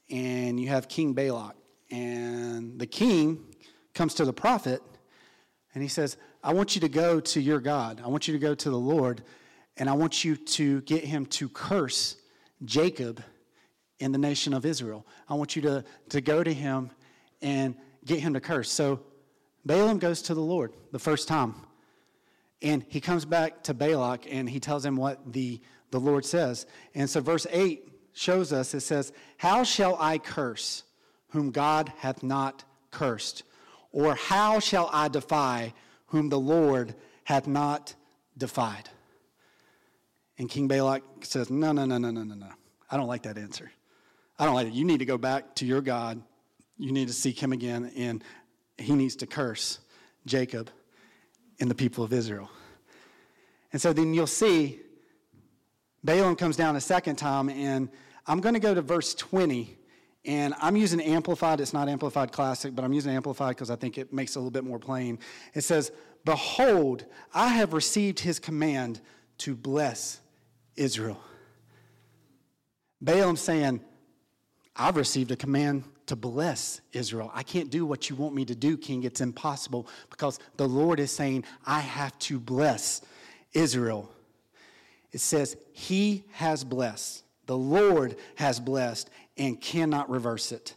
[0.10, 1.56] and you have King Balak.
[1.92, 3.44] And the king
[3.94, 4.82] comes to the prophet,
[5.74, 8.02] and he says, I want you to go to your God.
[8.04, 9.24] I want you to go to the Lord,
[9.78, 12.16] and I want you to get him to curse
[12.64, 13.24] Jacob
[14.00, 15.06] in the nation of Israel.
[15.28, 16.92] I want you to, to go to him
[17.42, 17.76] and
[18.06, 18.72] get him to curse.
[18.72, 19.02] So
[19.66, 21.56] Balaam goes to the Lord the first time.
[22.62, 25.62] And he comes back to Balak and he tells him what the
[25.92, 26.66] the Lord says.
[26.94, 30.84] And so verse 8 shows us it says, How shall I curse
[31.30, 33.44] whom God hath not cursed?
[33.92, 35.74] Or how shall I defy
[36.08, 37.96] whom the Lord hath not
[38.38, 38.90] defied?
[40.38, 42.50] And King Balak says, No, no, no, no, no, no, no.
[42.90, 43.72] I don't like that answer.
[44.38, 44.74] I don't like it.
[44.74, 46.22] You need to go back to your God.
[46.78, 48.24] You need to seek him again, and
[48.78, 49.80] he needs to curse
[50.26, 50.70] Jacob
[51.60, 52.50] and the people of Israel.
[53.74, 54.80] And so then you'll see
[56.04, 57.90] Balaam comes down a second time, and
[58.26, 59.78] I'm going to go to verse 20.
[60.26, 61.62] And I'm using Amplified.
[61.62, 64.40] It's not Amplified Classic, but I'm using Amplified because I think it makes it a
[64.40, 65.18] little bit more plain.
[65.54, 65.92] It says,
[66.26, 69.00] Behold, I have received his command
[69.40, 70.20] to bless
[70.76, 71.20] Israel.
[73.02, 73.82] Balaam saying,
[74.76, 77.32] I've received a command to bless Israel.
[77.34, 79.04] I can't do what you want me to do, King.
[79.04, 83.02] It's impossible because the Lord is saying, I have to bless
[83.54, 84.12] Israel.
[85.12, 90.76] It says, He has blessed, the Lord has blessed, and cannot reverse it.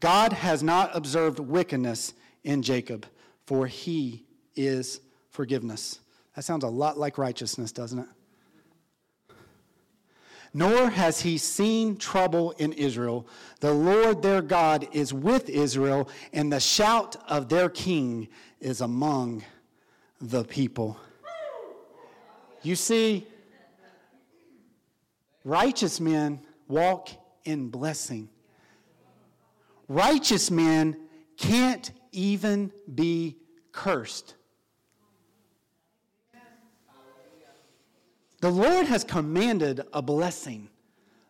[0.00, 3.06] God has not observed wickedness in Jacob,
[3.46, 4.24] for He
[4.56, 6.00] is forgiveness.
[6.34, 8.08] That sounds a lot like righteousness, doesn't it?
[10.52, 13.26] nor has he seen trouble in Israel.
[13.60, 18.28] The Lord their God is with Israel, and the shout of their king
[18.60, 19.44] is among
[20.20, 20.96] the people.
[22.62, 23.26] You see,
[25.44, 27.10] righteous men walk
[27.44, 28.28] in blessing.
[29.88, 30.96] Righteous men
[31.36, 33.36] can't even be
[33.72, 34.34] cursed.
[38.40, 40.70] The Lord has commanded a blessing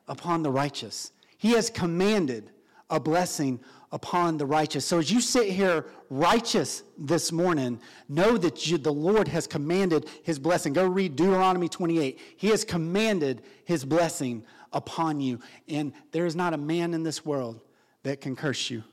[0.06, 1.10] upon the righteous.
[1.38, 2.50] He has commanded
[2.88, 3.60] a blessing
[3.92, 4.84] upon the righteous.
[4.84, 10.08] So as you sit here righteous this morning, know that you, the Lord has commanded
[10.22, 10.72] his blessing.
[10.72, 12.18] Go read Deuteronomy 28.
[12.36, 15.40] He has commanded his blessing upon you.
[15.68, 17.60] And there is not a man in this world
[18.04, 18.84] that can curse you.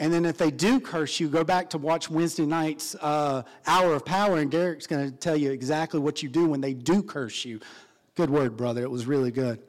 [0.00, 3.94] And then if they do curse you, go back to watch Wednesday night's uh, Hour
[3.94, 7.02] of Power, and Derek's going to tell you exactly what you do when they do
[7.02, 7.58] curse you.
[8.14, 8.82] Good word, brother.
[8.82, 9.60] It was really good.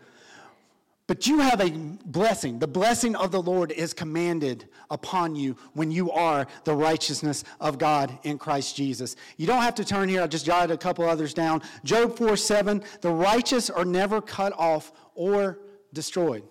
[1.10, 1.72] But you have a
[2.06, 2.60] blessing.
[2.60, 7.80] The blessing of the Lord is commanded upon you when you are the righteousness of
[7.80, 9.16] God in Christ Jesus.
[9.36, 10.22] You don't have to turn here.
[10.22, 11.64] I just jotted a couple others down.
[11.84, 15.58] Job 4 7, the righteous are never cut off or
[15.94, 16.44] destroyed.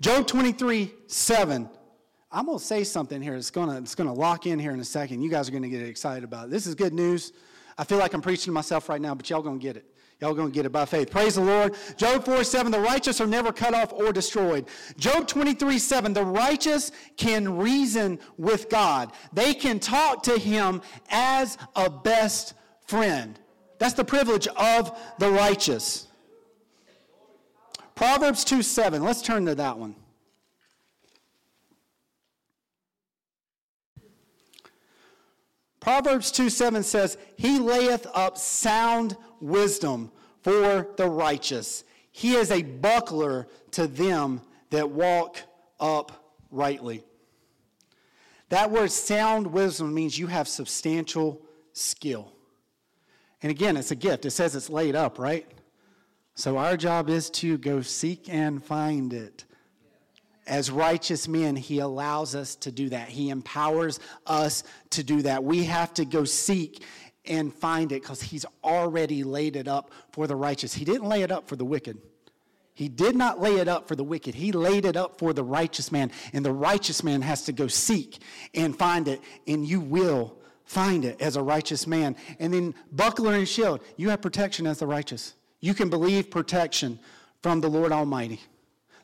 [0.00, 1.68] Job 23 7.
[2.32, 3.34] I'm going to say something here.
[3.34, 5.20] It's going to, it's to lock in here in a second.
[5.20, 6.50] You guys are going to get excited about it.
[6.50, 7.34] This is good news.
[7.76, 9.93] I feel like I'm preaching to myself right now, but y'all going to get it.
[10.20, 11.10] Y'all to get it by faith.
[11.10, 11.74] Praise the Lord.
[11.96, 14.66] Job 4 7, the righteous are never cut off or destroyed.
[14.96, 19.12] Job 23 7, the righteous can reason with God.
[19.32, 22.54] They can talk to him as a best
[22.86, 23.38] friend.
[23.78, 26.06] That's the privilege of the righteous.
[27.94, 29.02] Proverbs 2 7.
[29.02, 29.96] Let's turn to that one.
[35.84, 40.10] Proverbs 2 7 says, He layeth up sound wisdom
[40.42, 41.84] for the righteous.
[42.10, 44.40] He is a buckler to them
[44.70, 45.38] that walk
[45.78, 47.04] uprightly.
[48.48, 51.42] That word sound wisdom means you have substantial
[51.72, 52.32] skill.
[53.42, 54.24] And again, it's a gift.
[54.24, 55.46] It says it's laid up, right?
[56.34, 59.44] So our job is to go seek and find it.
[60.46, 63.08] As righteous men, He allows us to do that.
[63.08, 65.42] He empowers us to do that.
[65.42, 66.84] We have to go seek
[67.26, 70.74] and find it because He's already laid it up for the righteous.
[70.74, 71.98] He didn't lay it up for the wicked.
[72.74, 74.34] He did not lay it up for the wicked.
[74.34, 76.10] He laid it up for the righteous man.
[76.32, 78.18] And the righteous man has to go seek
[78.52, 82.16] and find it, and you will find it as a righteous man.
[82.40, 85.34] And then buckler and shield, you have protection as the righteous.
[85.60, 86.98] You can believe protection
[87.42, 88.40] from the Lord Almighty.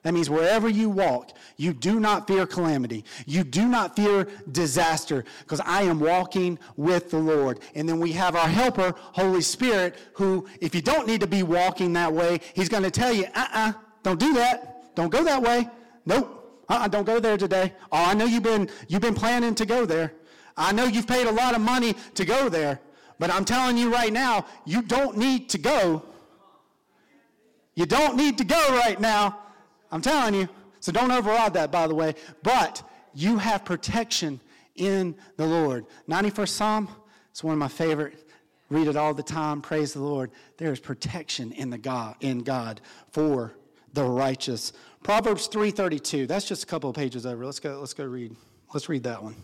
[0.03, 3.05] That means wherever you walk, you do not fear calamity.
[3.27, 7.61] You do not fear disaster because I am walking with the Lord.
[7.75, 11.43] And then we have our helper, Holy Spirit, who, if you don't need to be
[11.43, 13.73] walking that way, he's going to tell you, uh uh-uh, uh,
[14.03, 14.95] do not do that.
[14.95, 15.69] Don't go that way.
[16.07, 16.65] Nope.
[16.69, 17.75] Uh uh-uh, don't go there today.
[17.93, 20.15] Oh, I know you've been, you've been planning to go there.
[20.57, 22.81] I know you've paid a lot of money to go there.
[23.19, 26.07] But I'm telling you right now, you don't need to go
[27.81, 29.39] you don't need to go right now.
[29.91, 30.49] I'm telling you.
[30.81, 32.15] So don't override that, by the way.
[32.43, 32.83] But
[33.15, 34.41] you have protection
[34.77, 35.87] in the Lord.
[36.09, 36.89] 91st Psalm,
[37.31, 38.29] it's one of my favorite.
[38.71, 39.61] Read it all the time.
[39.61, 40.31] Praise the Lord.
[40.57, 42.81] There is protection in the God in God
[43.11, 43.53] for
[43.93, 44.73] the righteous.
[45.03, 46.27] Proverbs 3:32.
[46.27, 47.45] That's just a couple of pages over.
[47.45, 48.37] Let's go let's go read.
[48.73, 49.35] Let's read that one.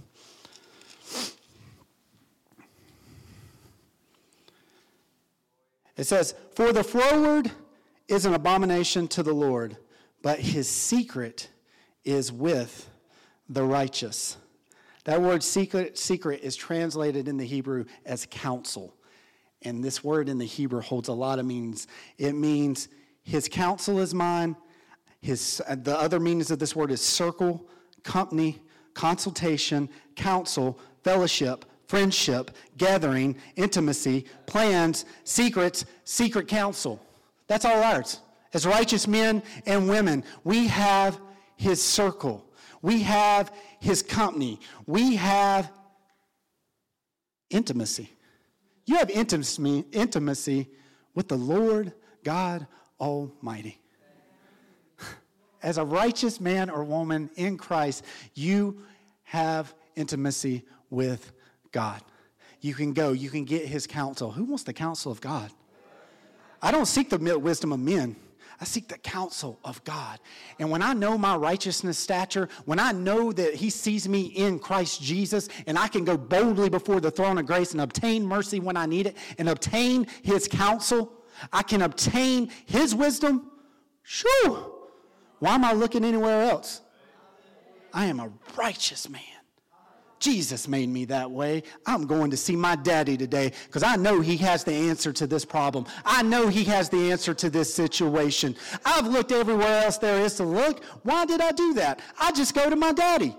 [5.96, 7.50] It says, "For the froward
[8.06, 9.76] is an abomination to the Lord,
[10.22, 11.50] but his secret
[12.04, 12.88] is with
[13.48, 14.36] the righteous.
[15.04, 18.94] That word secret, secret is translated in the Hebrew as counsel.
[19.62, 21.86] And this word in the Hebrew holds a lot of meanings.
[22.18, 22.88] It means
[23.22, 24.56] his counsel is mine.
[25.20, 27.68] His, the other meanings of this word is circle,
[28.02, 28.62] company,
[28.94, 37.00] consultation, counsel, fellowship, friendship, gathering, intimacy, plans, secrets, secret counsel.
[37.46, 38.20] That's all ours.
[38.56, 41.20] As righteous men and women, we have
[41.56, 42.42] his circle.
[42.80, 44.60] We have his company.
[44.86, 45.70] We have
[47.50, 48.08] intimacy.
[48.86, 50.70] You have intimacy, intimacy
[51.14, 51.92] with the Lord
[52.24, 52.66] God
[52.98, 53.78] Almighty.
[55.62, 58.80] As a righteous man or woman in Christ, you
[59.24, 61.30] have intimacy with
[61.72, 62.00] God.
[62.62, 64.30] You can go, you can get his counsel.
[64.30, 65.50] Who wants the counsel of God?
[66.62, 68.16] I don't seek the wisdom of men.
[68.60, 70.18] I seek the counsel of God.
[70.58, 74.58] And when I know my righteousness stature, when I know that He sees me in
[74.58, 78.60] Christ Jesus, and I can go boldly before the throne of grace and obtain mercy
[78.60, 81.12] when I need it, and obtain His counsel,
[81.52, 83.50] I can obtain his wisdom.
[84.02, 84.72] Shoo!
[85.38, 86.80] Why am I looking anywhere else?
[87.92, 89.22] I am a righteous man.
[90.18, 91.62] Jesus made me that way.
[91.84, 95.26] I'm going to see my daddy today because I know he has the answer to
[95.26, 95.86] this problem.
[96.04, 98.56] I know he has the answer to this situation.
[98.84, 100.82] I've looked everywhere else there is to look.
[101.02, 102.00] Why did I do that?
[102.18, 103.36] I just go to my daddy.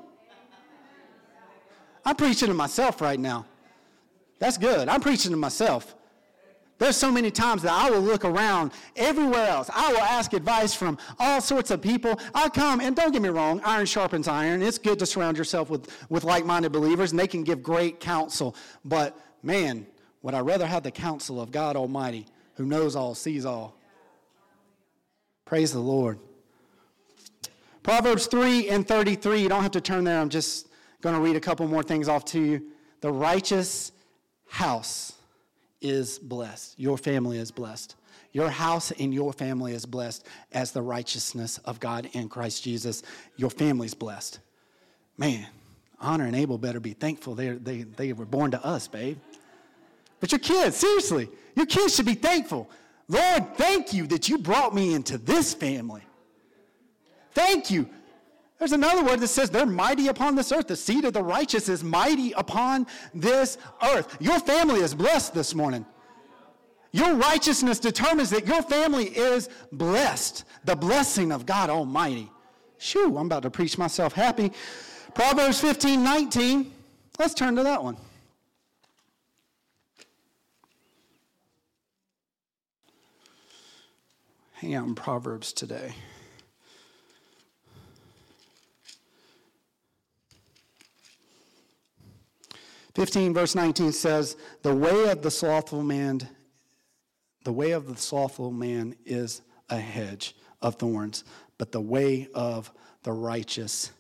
[2.06, 3.46] I'm preaching to myself right now.
[4.40, 4.88] That's good.
[4.88, 5.97] I'm preaching to myself.
[6.80, 9.70] There's so many times that I will look around everywhere else.
[9.74, 12.20] I will ask advice from all sorts of people.
[12.36, 14.62] I come, and don't get me wrong, iron sharpens iron.
[14.62, 18.00] It's good to surround yourself with, with like minded believers, and they can give great
[18.00, 18.56] counsel.
[18.86, 19.88] But man,
[20.22, 23.76] would I rather have the counsel of God Almighty, who knows all, sees all?
[25.46, 26.20] Praise the Lord.
[27.82, 30.20] Proverbs 3 and 33, you don't have to turn there.
[30.20, 30.68] I'm just
[31.02, 32.64] going to read a couple more things off to you.
[33.02, 33.94] The righteous
[34.50, 35.17] house
[35.82, 36.80] is blessed.
[36.80, 37.96] Your family is blessed.
[38.32, 43.04] Your house and your family is blessed as the righteousness of God in Christ Jesus.
[43.36, 44.40] Your family's blessed.
[45.18, 45.48] Man,
[46.00, 49.18] Honor and Abel better be thankful they, they, they were born to us, babe.
[50.20, 52.70] But your kids, seriously, your kids should be thankful.
[53.08, 56.04] Lord, thank you that you brought me into this family.
[57.32, 57.90] Thank you
[58.60, 60.68] there's another word that says they're mighty upon this earth.
[60.68, 64.18] The seed of the righteous is mighty upon this earth.
[64.20, 65.86] Your family is blessed this morning.
[66.92, 70.46] Your righteousness determines that your family is blessed.
[70.66, 72.32] The blessing of God Almighty.
[72.80, 74.52] Shoo, I'm about to preach myself happy.
[75.14, 76.74] Proverbs 15, 19.
[77.20, 77.98] Let's turn to that one.
[84.54, 85.94] Hang out in Proverbs today.
[92.98, 96.28] 15 verse 19 says, "The way of the slothful man
[97.44, 101.24] the way of the slothful man is a hedge of thorns,
[101.60, 102.72] but the way of
[103.04, 103.92] the righteous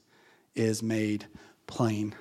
[0.55, 1.27] is made
[1.67, 2.15] plain."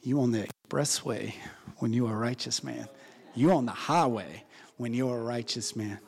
[0.00, 1.34] You on the expressway
[1.80, 2.88] when you're a righteous man.
[3.34, 4.44] You on the highway
[4.78, 6.00] when you're a righteous man.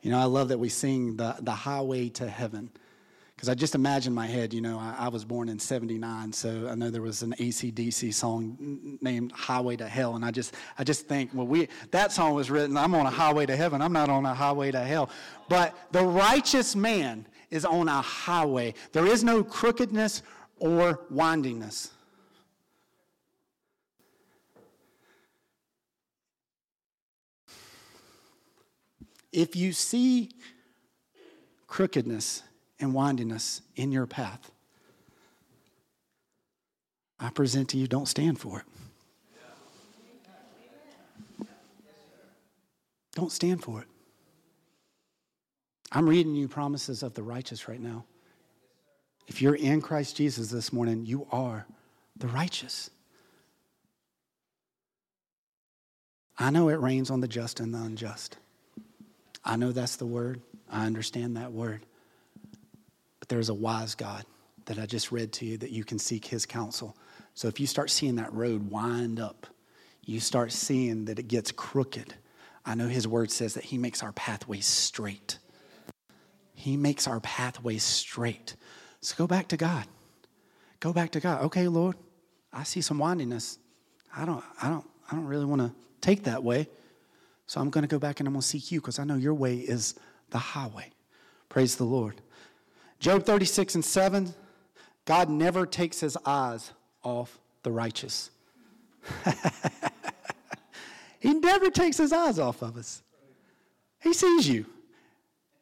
[0.00, 2.70] You know, I love that we sing the, the highway to heaven.
[3.44, 6.66] Because I just imagine my head, you know, I, I, was born in 79, so
[6.66, 10.16] I know there was an ACDC song named Highway to Hell.
[10.16, 13.10] And I just, I just think, well, we, that song was written, I'm on a
[13.10, 15.10] highway to heaven, I'm not on a highway to hell.
[15.50, 18.72] But the righteous man is on a highway.
[18.92, 20.22] There is no crookedness
[20.58, 21.90] or windingness.
[29.32, 30.30] If you see
[31.66, 32.42] crookedness
[32.84, 34.52] and windiness in your path.
[37.18, 38.66] I present to you, don't stand for it.
[43.14, 43.86] Don't stand for it.
[45.90, 48.04] I'm reading you promises of the righteous right now.
[49.28, 51.66] If you're in Christ Jesus this morning, you are
[52.16, 52.90] the righteous.
[56.36, 58.36] I know it rains on the just and the unjust.
[59.44, 60.40] I know that's the word.
[60.68, 61.86] I understand that word.
[63.24, 64.26] But there's a wise God
[64.66, 66.94] that I just read to you that you can seek his counsel.
[67.32, 69.46] So if you start seeing that road wind up,
[70.04, 72.12] you start seeing that it gets crooked.
[72.66, 75.38] I know his word says that he makes our pathways straight.
[76.52, 78.56] He makes our pathways straight.
[79.00, 79.86] So go back to God.
[80.80, 81.44] Go back to God.
[81.44, 81.96] Okay, Lord,
[82.52, 83.58] I see some windiness.
[84.14, 85.72] I don't, I don't, I don't really want to
[86.02, 86.68] take that way.
[87.46, 89.16] So I'm going to go back and I'm going to seek you because I know
[89.16, 89.94] your way is
[90.28, 90.90] the highway.
[91.48, 92.20] Praise the Lord.
[93.00, 94.34] Job 36 and 7
[95.04, 96.72] God never takes his eyes
[97.02, 98.30] off the righteous.
[101.20, 103.02] he never takes his eyes off of us.
[104.00, 104.66] He sees you.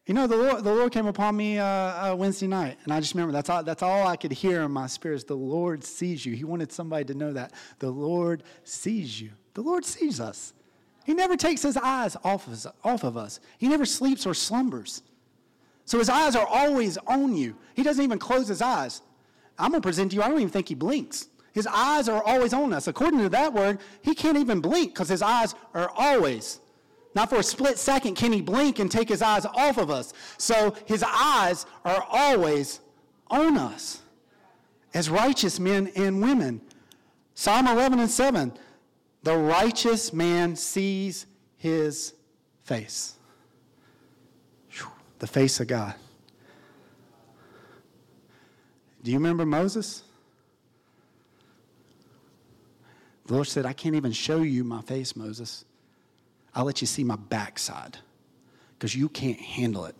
[0.07, 2.99] You know, the Lord, the Lord came upon me uh, uh, Wednesday night, and I
[2.99, 5.85] just remember that's all, that's all I could hear in my spirit is the Lord
[5.85, 6.35] sees you.
[6.35, 7.53] He wanted somebody to know that.
[7.78, 9.30] The Lord sees you.
[9.55, 10.55] The Lord sees us.
[11.05, 12.66] He never takes his eyes off of us.
[12.83, 13.39] Off of us.
[13.59, 15.03] He never sleeps or slumbers.
[15.85, 17.57] So his eyes are always on you.
[17.74, 19.03] He doesn't even close his eyes.
[19.59, 21.28] I'm going to present to you, I don't even think he blinks.
[21.53, 22.89] His eyes are always on us.
[22.89, 26.61] According to that word, he can't even blink because his eyes are always.
[27.14, 30.14] Not for a split second can he blink and take his eyes off of us.
[30.39, 32.80] So his eyes are always
[33.28, 34.01] on us
[34.95, 36.62] as righteous men and women.
[37.35, 38.53] Psalm 11 and 7
[39.22, 41.26] the righteous man sees
[41.57, 42.14] his
[42.64, 43.14] face
[45.22, 45.94] the face of God.
[49.04, 50.02] Do you remember Moses?
[53.26, 55.64] The Lord said, I can't even show you my face, Moses.
[56.56, 57.98] I'll let you see my backside
[58.74, 59.94] because you can't handle it.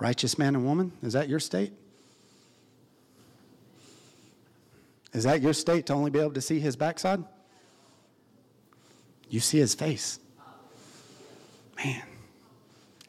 [0.00, 1.72] Righteous man and woman, is that your state?
[5.12, 7.22] Is that your state to only be able to see his backside?
[9.28, 10.18] You see his face.
[11.84, 12.02] Man.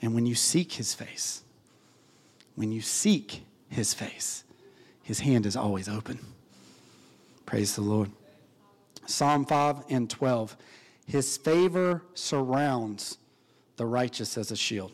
[0.02, 1.44] And when you seek his face,
[2.56, 4.44] when you seek his face,
[5.02, 6.20] his hand is always open.
[7.46, 8.12] Praise the Lord.
[9.06, 10.56] Psalm 5 and 12.
[11.06, 13.18] His favor surrounds
[13.76, 14.92] the righteous as a shield.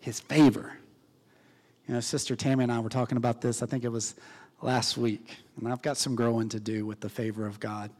[0.00, 0.76] His favor.
[1.86, 4.14] You know, Sister Tammy and I were talking about this, I think it was
[4.60, 5.36] last week.
[5.58, 7.90] And I've got some growing to do with the favor of God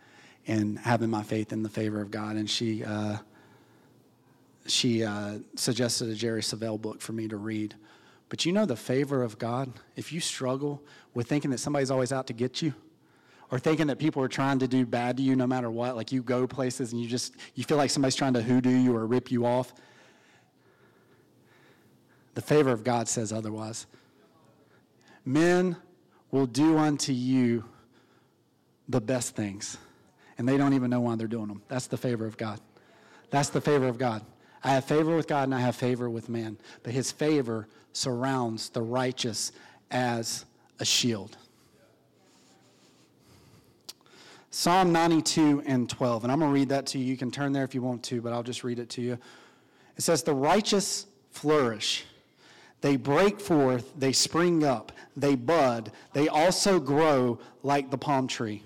[0.47, 2.37] and having my faith in the favor of God.
[2.37, 3.19] And she, uh,
[4.67, 7.75] she uh, suggested a Jerry Savelle book for me to read.
[8.29, 9.73] But you know the favor of God?
[9.97, 10.83] If you struggle
[11.15, 12.73] with thinking that somebody's always out to get you,
[13.51, 16.11] or thinking that people are trying to do bad to you no matter what, like
[16.11, 19.07] you go places and you just you feel like somebody's trying to hoodoo you or
[19.07, 19.75] rip you off.
[22.35, 23.87] The favor of God says otherwise.
[25.27, 25.77] Men
[26.31, 27.65] will do unto you
[28.89, 29.77] the best things,
[30.39, 31.63] and they don't even know why they're doing them.
[31.69, 32.59] That's the favor of God.
[33.31, 34.25] That's the favor of God.
[34.65, 38.69] I have favor with God and I have favor with man, but his favor surrounds
[38.69, 39.53] the righteous
[39.91, 40.45] as
[40.79, 41.37] a shield.
[44.51, 47.07] Psalm 92 and 12, and I'm going to read that to you.
[47.07, 49.19] You can turn there if you want to, but I'll just read it to you.
[49.97, 52.05] It says, The righteous flourish.
[52.83, 58.65] They break forth, they spring up, they bud, they also grow like the palm tree.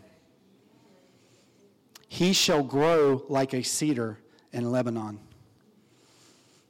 [2.08, 4.18] He shall grow like a cedar
[4.54, 5.20] in Lebanon.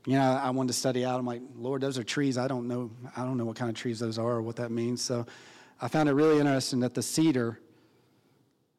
[0.07, 1.21] You know, I wanted to study out.
[1.21, 2.39] I'm like, Lord, those are trees.
[2.39, 2.91] I don't know.
[3.17, 5.03] I don't know what kind of trees those are or what that means.
[5.03, 5.27] So,
[5.81, 7.61] I found it really interesting that the cedar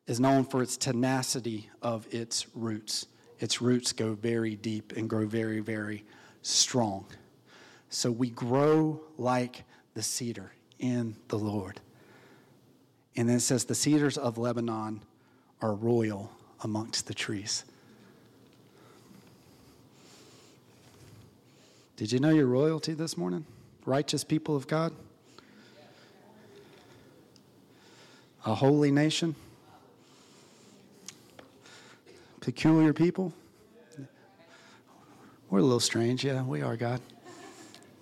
[0.08, 3.06] is known for its tenacity of its roots.
[3.40, 6.04] Its roots go very deep and grow very, very
[6.42, 7.06] strong.
[7.90, 9.64] So we grow like
[9.94, 11.80] the cedar in the Lord.
[13.16, 15.04] And then it says, the cedars of Lebanon
[15.62, 17.66] are royal amongst the trees.
[21.98, 23.44] Did you know your royalty this morning?
[23.84, 24.94] Righteous people of God?
[28.46, 29.36] A holy nation?
[32.40, 33.34] Peculiar people?
[35.50, 37.02] We're a little strange, yeah, we are, God.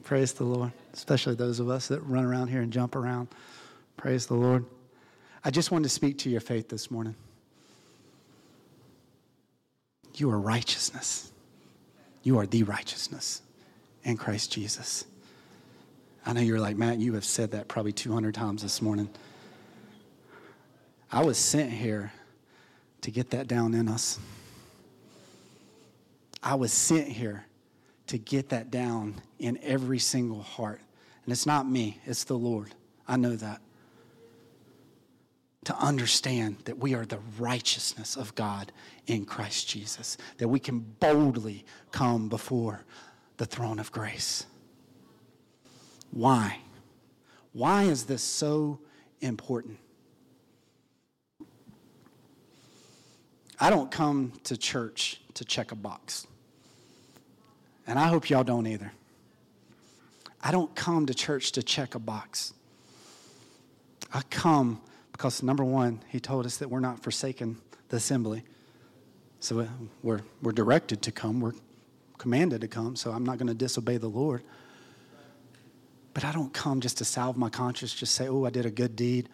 [0.04, 3.30] Praise the Lord, especially those of us that run around here and jump around.
[3.96, 4.66] Praise the Lord.
[5.46, 7.16] I just wanted to speak to your faith this morning.
[10.16, 11.32] You are righteousness.
[12.24, 13.42] You are the righteousness
[14.06, 15.06] in Christ Jesus.
[16.26, 19.10] I know you're like, Matt, you have said that probably 200 times this morning.
[21.12, 22.14] I was sent here
[23.02, 24.20] to get that down in us.
[26.42, 27.46] I was sent here
[28.08, 30.82] to get that down in every single heart.
[31.24, 32.74] And it's not me, it's the Lord.
[33.08, 33.62] I know that.
[35.66, 38.72] To understand that we are the righteousness of God
[39.08, 42.86] in Christ Jesus, that we can boldly come before
[43.38, 44.46] the throne of grace.
[46.12, 46.60] Why?
[47.54, 48.80] Why is this so
[49.22, 49.78] important?
[53.60, 56.28] I don't come to church to check a box.
[57.88, 58.92] And I hope y'all don't either.
[60.42, 62.54] I don't come to church to check a box.
[64.14, 64.82] I come
[65.12, 67.58] because, number one, he told us that we're not forsaking
[67.90, 68.44] the assembly.
[69.40, 69.68] So uh,
[70.04, 71.40] we're, we're directed to come.
[71.40, 71.54] We're
[72.26, 74.42] commanded to come, so I'm not going to disobey the Lord.
[76.16, 78.72] But I don't come just to salve my conscience, just say, oh, I did a
[78.72, 79.30] good deed.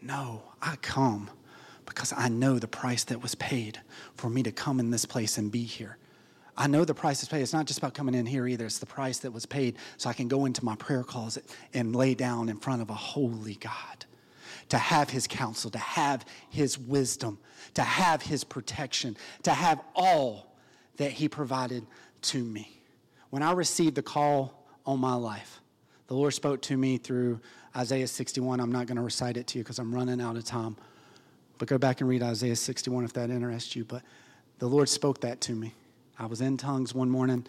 [0.00, 1.28] No, I come
[1.84, 3.78] because I know the price that was paid
[4.14, 5.98] for me to come in this place and be here.
[6.56, 7.42] I know the price is paid.
[7.42, 8.64] It's not just about coming in here either.
[8.64, 11.94] It's the price that was paid so I can go into my prayer closet and
[11.94, 14.06] lay down in front of a holy God.
[14.70, 17.38] To have his counsel, to have his wisdom,
[17.74, 20.50] to have his protection, to have all
[21.00, 21.86] that he provided
[22.22, 22.80] to me.
[23.30, 25.60] When I received the call on my life,
[26.08, 27.40] the Lord spoke to me through
[27.76, 28.60] Isaiah 61.
[28.60, 30.76] I'm not going to recite it to you because I'm running out of time.
[31.58, 33.84] But go back and read Isaiah 61 if that interests you.
[33.84, 34.02] But
[34.58, 35.74] the Lord spoke that to me.
[36.18, 37.46] I was in tongues one morning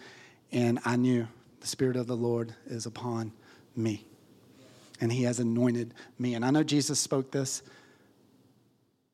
[0.52, 1.26] and I knew
[1.60, 3.32] the Spirit of the Lord is upon
[3.74, 4.04] me.
[5.00, 6.34] And He has anointed me.
[6.34, 7.62] And I know Jesus spoke this,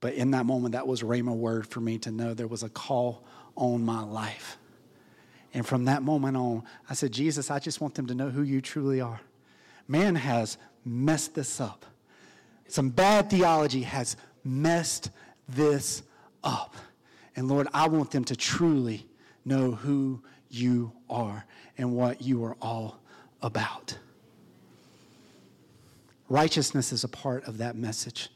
[0.00, 2.68] but in that moment, that was Rhema word for me to know there was a
[2.68, 3.24] call
[3.56, 4.58] on my life.
[5.58, 8.42] And from that moment on, I said, Jesus, I just want them to know who
[8.42, 9.20] you truly are.
[9.88, 11.84] Man has messed this up.
[12.68, 15.10] Some bad theology has messed
[15.48, 16.04] this
[16.44, 16.76] up.
[17.34, 19.04] And Lord, I want them to truly
[19.44, 21.44] know who you are
[21.76, 23.00] and what you are all
[23.42, 23.98] about.
[26.28, 28.28] Righteousness is a part of that message.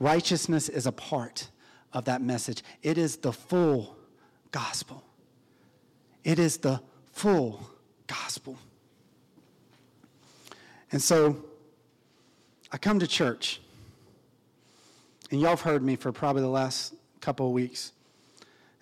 [0.00, 1.48] Righteousness is a part
[1.94, 2.62] of that message.
[2.82, 3.96] It is the full
[4.52, 5.02] gospel.
[6.24, 6.80] It is the
[7.12, 7.68] full
[8.06, 8.58] gospel.
[10.90, 11.36] And so
[12.72, 13.60] I come to church,
[15.30, 17.92] and y'all have heard me for probably the last couple of weeks.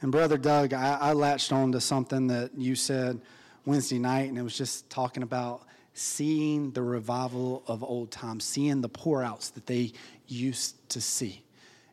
[0.03, 3.21] And Brother Doug, I, I latched on to something that you said
[3.65, 5.63] Wednesday night, and it was just talking about
[5.95, 9.93] seeing the revival of old times, seeing the pour outs that they
[10.29, 11.43] used to see.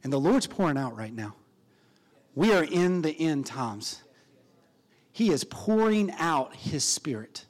[0.03, 1.35] And the Lord's pouring out right now.
[2.35, 4.01] We are in the end times.
[5.13, 7.45] He is pouring out His Spirit.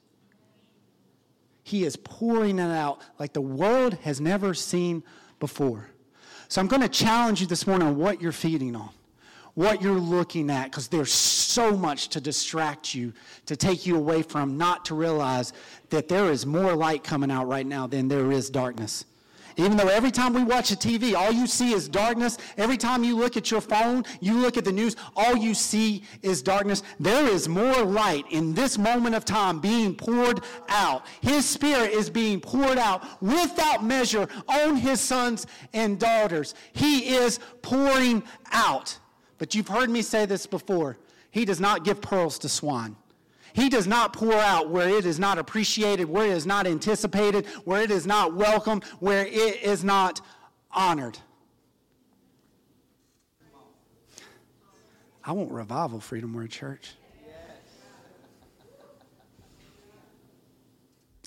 [1.64, 5.02] He is pouring it out like the world has never seen
[5.40, 5.90] before.
[6.50, 8.90] So I'm going to challenge you this morning on what you're feeding on,
[9.54, 13.14] what you're looking at, because there's so much to distract you,
[13.46, 15.54] to take you away from, not to realize
[15.90, 19.06] that there is more light coming out right now than there is darkness.
[19.58, 22.38] Even though every time we watch a TV, all you see is darkness.
[22.58, 26.04] Every time you look at your phone, you look at the news, all you see
[26.22, 26.84] is darkness.
[27.00, 31.06] There is more light in this moment of time being poured out.
[31.22, 36.56] His Spirit is being poured out without measure on His sons and daughters.
[36.74, 38.98] He is pouring out.
[39.38, 40.98] But you've heard me say this before.
[41.32, 42.96] He does not give pearls to swine.
[43.54, 47.46] He does not pour out where it is not appreciated, where it is not anticipated,
[47.66, 50.22] where it is not welcome, where it is not
[50.72, 51.20] honored.
[55.24, 56.96] I want revival, Freedom Word Church.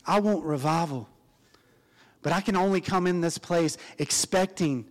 [0.05, 1.09] I want revival.
[2.23, 4.85] But I can only come in this place expecting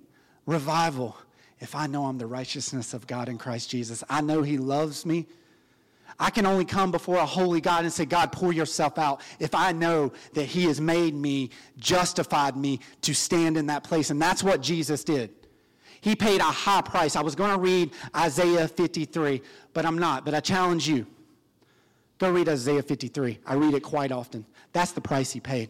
[0.45, 1.17] revival
[1.59, 4.03] if I know I'm the righteousness of God in Christ Jesus.
[4.09, 5.27] I know He loves me.
[6.19, 9.53] I can only come before a holy God and say, God, pour yourself out if
[9.53, 14.09] I know that He has made me, justified me to stand in that place.
[14.09, 15.31] And that's what Jesus did.
[15.99, 17.15] He paid a high price.
[17.15, 19.41] I was going to read Isaiah 53,
[19.73, 20.23] but I'm not.
[20.23, 21.05] But I challenge you.
[22.17, 23.39] Go read Isaiah 53.
[23.45, 24.45] I read it quite often.
[24.71, 25.69] That's the price He paid.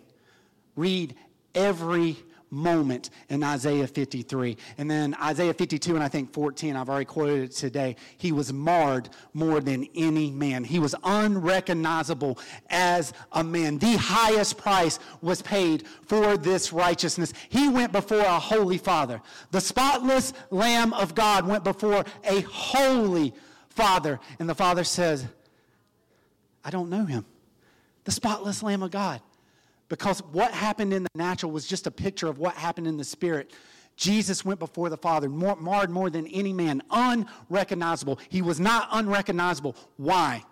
[0.75, 1.15] Read
[1.55, 2.17] every
[2.49, 4.57] moment in Isaiah 53.
[4.77, 7.95] And then Isaiah 52 and I think 14, I've already quoted it today.
[8.17, 10.63] He was marred more than any man.
[10.63, 12.39] He was unrecognizable
[12.69, 13.77] as a man.
[13.77, 17.33] The highest price was paid for this righteousness.
[17.49, 19.21] He went before a holy father.
[19.51, 23.33] The spotless Lamb of God went before a holy
[23.69, 24.19] father.
[24.39, 25.25] And the father says,
[26.63, 27.25] I don't know him.
[28.05, 29.21] The spotless Lamb of God.
[29.87, 33.03] Because what happened in the natural was just a picture of what happened in the
[33.03, 33.51] spirit.
[33.95, 38.19] Jesus went before the Father, more, marred more than any man, unrecognizable.
[38.29, 39.75] He was not unrecognizable.
[39.97, 40.43] Why?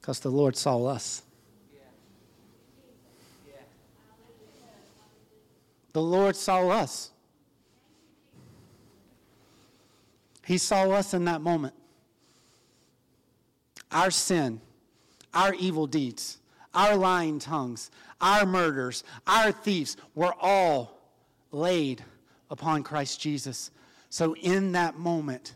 [0.00, 1.22] Because the Lord saw us.
[5.92, 7.10] The Lord saw us.
[10.46, 11.74] He saw us in that moment.
[13.90, 14.60] Our sin,
[15.34, 16.39] our evil deeds
[16.74, 17.90] our lying tongues,
[18.20, 20.98] our murders, our thieves were all
[21.52, 22.04] laid
[22.50, 23.70] upon Christ Jesus.
[24.08, 25.54] So in that moment,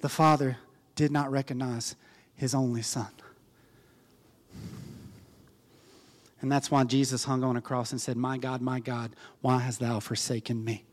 [0.00, 0.58] the Father
[0.94, 1.96] did not recognize
[2.34, 3.08] his only Son.
[6.40, 9.60] And that's why Jesus hung on a cross and said, My God, my God, why
[9.60, 10.84] hast thou forsaken me?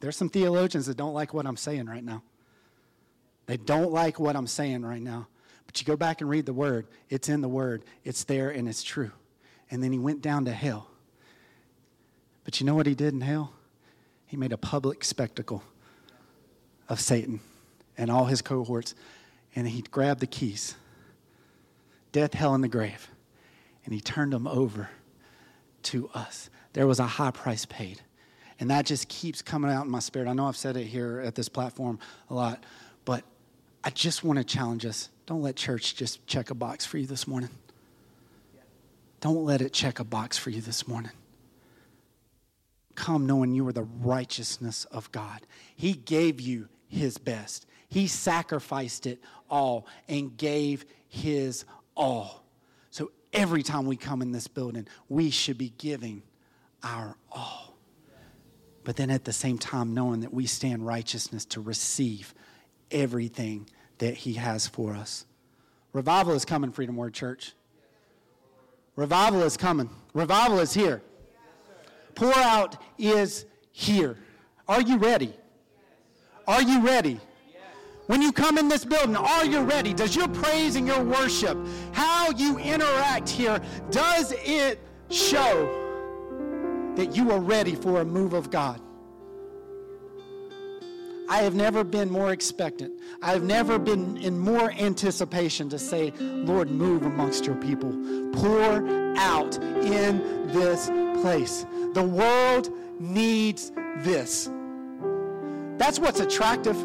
[0.00, 2.22] There's some theologians that don't like what I'm saying right now.
[3.46, 5.28] They don't like what I'm saying right now.
[5.66, 6.86] But you go back and read the word.
[7.08, 9.10] It's in the word, it's there, and it's true.
[9.70, 10.88] And then he went down to hell.
[12.44, 13.54] But you know what he did in hell?
[14.26, 15.62] He made a public spectacle
[16.88, 17.40] of Satan
[17.96, 18.94] and all his cohorts.
[19.54, 20.74] And he grabbed the keys
[22.12, 23.08] death, hell, and the grave.
[23.84, 24.90] And he turned them over
[25.84, 26.50] to us.
[26.74, 28.00] There was a high price paid.
[28.60, 30.28] And that just keeps coming out in my spirit.
[30.28, 31.98] I know I've said it here at this platform
[32.30, 32.64] a lot,
[33.84, 35.08] I just want to challenge us.
[35.26, 37.50] Don't let church just check a box for you this morning.
[39.20, 41.12] Don't let it check a box for you this morning.
[42.94, 45.40] Come knowing you are the righteousness of God.
[45.74, 51.64] He gave you his best, He sacrificed it all and gave his
[51.94, 52.42] all.
[52.90, 56.22] So every time we come in this building, we should be giving
[56.82, 57.76] our all.
[58.84, 62.34] But then at the same time, knowing that we stand righteousness to receive
[62.92, 63.68] everything
[63.98, 65.26] that He has for us.
[65.92, 67.52] Revival is coming, Freedom Word Church.
[68.96, 69.90] Revival is coming.
[70.14, 71.02] Revival is here.
[72.14, 74.16] Pour out is here.
[74.68, 75.34] Are you ready?
[76.46, 77.20] Are you ready?
[78.06, 79.94] When you come in this building, are you ready?
[79.94, 81.56] Does your praise and your worship,
[81.92, 85.78] how you interact here, does it show
[86.96, 88.80] that you are ready for a move of God?
[91.28, 92.92] I have never been more expectant.
[93.22, 97.92] I have never been in more anticipation to say, Lord, move amongst your people.
[98.32, 100.88] Pour out in this
[101.22, 101.64] place.
[101.94, 104.50] The world needs this.
[105.78, 106.76] That's what's attractive.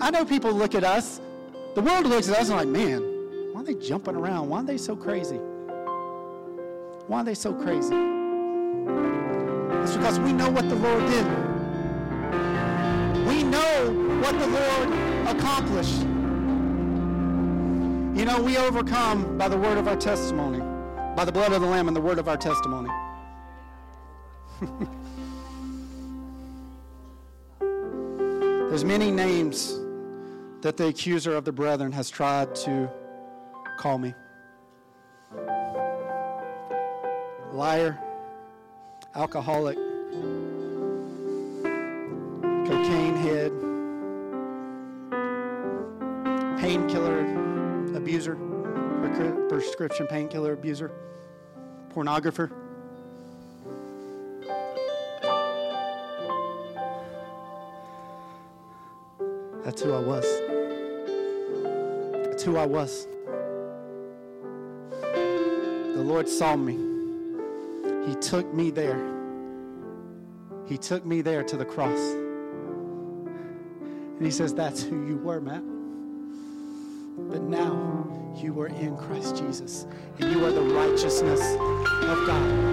[0.00, 1.20] I know people look at us,
[1.74, 3.00] the world looks at us and like, man,
[3.52, 4.48] why are they jumping around?
[4.48, 5.36] Why are they so crazy?
[7.06, 7.94] Why are they so crazy?
[9.82, 11.51] It's because we know what the Lord did.
[13.52, 13.92] Know
[14.22, 14.88] what the Lord
[15.28, 16.00] accomplished.
[18.18, 20.60] You know, we overcome by the word of our testimony,
[21.14, 22.88] by the blood of the Lamb and the word of our testimony.
[28.70, 29.78] There's many names
[30.62, 32.90] that the accuser of the brethren has tried to
[33.76, 34.14] call me.
[37.52, 37.98] Liar,
[39.14, 39.76] alcoholic,
[46.62, 47.22] painkiller
[47.96, 48.36] abuser,
[49.48, 50.92] prescription painkiller abuser,
[51.92, 52.52] pornographer.
[59.64, 60.24] That's who I was.
[62.28, 63.08] That's who I was.
[65.00, 66.78] The Lord saw me.
[68.06, 69.02] He took me there.
[70.68, 71.98] He took me there to the cross.
[74.16, 75.71] And He says, That's who you were, Matt.
[77.16, 79.86] But now you are in Christ Jesus,
[80.18, 82.72] and you are the righteousness of God.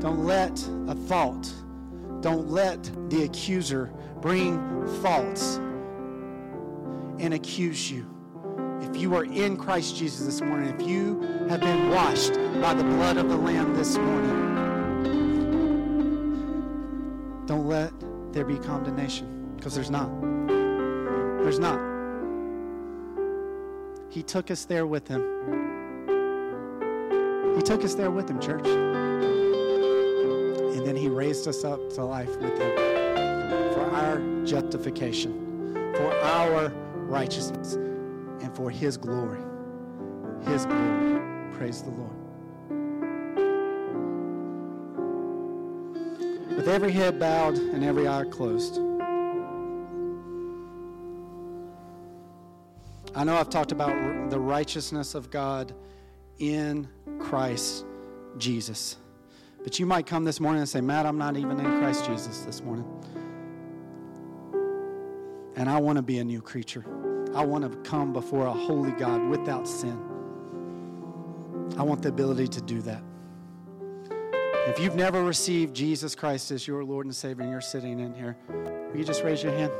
[0.00, 1.52] Don't let a thought
[2.22, 4.56] don't let the accuser bring
[5.02, 5.56] faults
[7.18, 8.08] and accuse you.
[8.80, 12.84] If you are in Christ Jesus this morning, if you have been washed by the
[12.84, 14.38] blood of the Lamb this morning,
[17.46, 17.92] don't let
[18.32, 20.10] there be condemnation because there's not.
[21.44, 21.78] There's not.
[24.10, 25.22] He took us there with him.
[27.54, 29.24] He took us there with him, church and
[30.84, 32.76] then he raised us up to life with him
[33.72, 36.70] for our justification, for our
[37.06, 39.44] righteousness, and for his glory.
[40.44, 41.20] His glory.
[41.52, 42.10] Praise the Lord.
[46.56, 48.80] With every head bowed and every eye closed.
[53.14, 55.74] I know I've talked about the righteousness of God
[56.38, 56.88] in
[57.18, 57.84] Christ
[58.38, 58.96] Jesus.
[59.62, 62.40] But you might come this morning and say, Matt, I'm not even in Christ Jesus
[62.40, 62.86] this morning.
[65.56, 66.84] And I want to be a new creature.
[67.34, 69.98] I want to come before a holy God without sin.
[71.76, 73.02] I want the ability to do that.
[74.68, 78.14] If you've never received Jesus Christ as your Lord and Savior and you're sitting in
[78.14, 79.72] here, will you just raise your hand?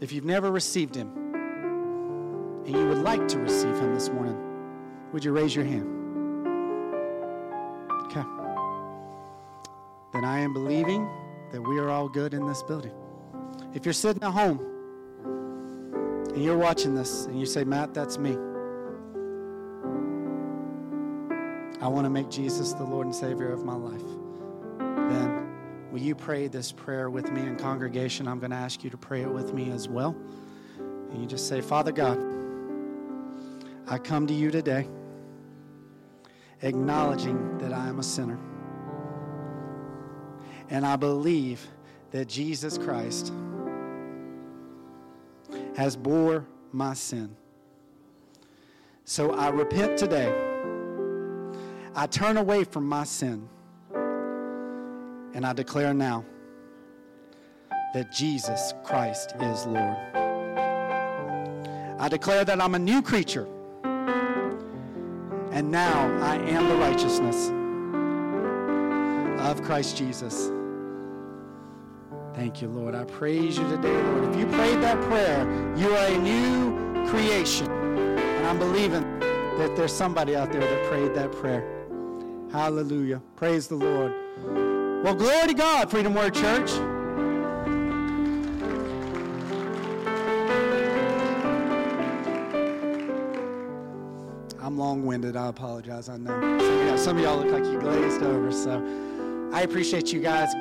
[0.00, 1.12] If you've never received Him
[2.64, 4.38] and you would like to receive Him this morning,
[5.12, 5.86] would you raise your hand?
[8.06, 8.22] Okay.
[10.12, 11.08] Then I am believing
[11.52, 12.92] that we are all good in this building.
[13.74, 14.58] If you're sitting at home
[16.34, 18.32] and you're watching this and you say, Matt, that's me.
[21.82, 24.02] I want to make Jesus the Lord and Savior of my life.
[25.90, 28.28] Will you pray this prayer with me in congregation?
[28.28, 30.16] I'm going to ask you to pray it with me as well.
[30.78, 32.18] And you just say, Father God,
[33.88, 34.86] I come to you today
[36.62, 38.38] acknowledging that I am a sinner.
[40.68, 41.66] And I believe
[42.12, 43.32] that Jesus Christ
[45.74, 47.34] has bore my sin.
[49.04, 50.32] So I repent today.
[51.94, 53.48] I turn away from my sin.
[55.34, 56.24] And I declare now
[57.94, 59.96] that Jesus Christ is Lord.
[61.98, 63.46] I declare that I'm a new creature
[65.52, 67.50] and now I am the righteousness
[69.40, 70.50] of Christ Jesus.
[72.34, 72.94] Thank you, Lord.
[72.94, 74.32] I praise you today, Lord.
[74.32, 75.42] If you prayed that prayer,
[75.76, 77.70] you are a new creation.
[77.70, 81.64] And I'm believing that there's somebody out there that prayed that prayer.
[82.52, 83.20] Hallelujah.
[83.36, 84.79] Praise the Lord.
[85.02, 86.70] Well, glory to God, Freedom Word Church.
[94.60, 95.36] I'm long winded.
[95.36, 96.10] I apologize.
[96.10, 96.38] I know.
[96.58, 98.52] Some of, y'all, some of y'all look like you glazed over.
[98.52, 100.52] So I appreciate you guys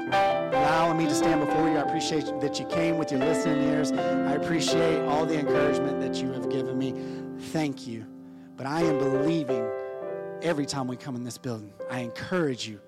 [0.54, 1.76] allowing me to stand before you.
[1.76, 3.92] I appreciate that you came with your listening ears.
[3.92, 6.96] I appreciate all the encouragement that you have given me.
[7.52, 8.06] Thank you.
[8.56, 9.70] But I am believing
[10.42, 11.74] every time we come in this building.
[11.92, 12.80] I encourage you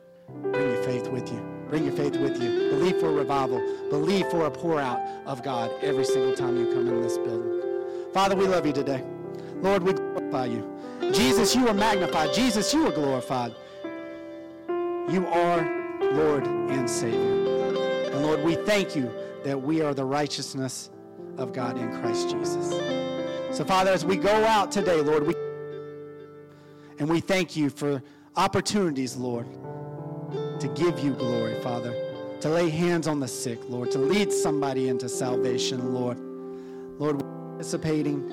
[0.51, 1.39] bring your faith with you.
[1.69, 2.69] Bring your faith with you.
[2.69, 3.59] Believe for a revival.
[3.89, 7.61] Believe for a pour out of God every single time you come in this building.
[8.13, 9.03] Father, we love you today.
[9.61, 10.67] Lord, we glorify you.
[11.13, 12.34] Jesus, you are magnified.
[12.34, 13.55] Jesus, you are glorified.
[15.09, 15.61] You are
[16.13, 18.11] Lord and Savior.
[18.11, 19.11] And Lord, we thank you
[19.43, 20.89] that we are the righteousness
[21.38, 22.69] of God in Christ Jesus.
[23.55, 25.34] So, Father, as we go out today, Lord, we
[26.99, 28.03] and we thank you for
[28.36, 29.47] opportunities, Lord,
[30.62, 31.91] to give you glory, Father,
[32.39, 36.20] to lay hands on the sick, Lord, to lead somebody into salvation, Lord.
[36.99, 38.32] Lord, we're participating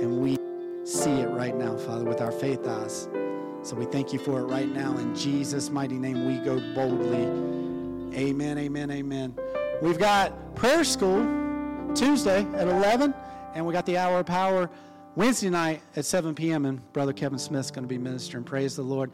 [0.00, 0.38] and we
[0.84, 3.08] see it right now, Father, with our faith eyes.
[3.62, 4.96] So we thank you for it right now.
[4.96, 7.24] In Jesus' mighty name, we go boldly.
[8.16, 9.34] Amen, amen, amen.
[9.82, 11.24] We've got prayer school
[11.96, 13.12] Tuesday at 11,
[13.54, 14.70] and we got the hour of power
[15.16, 18.44] Wednesday night at 7 p.m., and Brother Kevin Smith's going to be ministering.
[18.44, 19.06] Praise the Lord.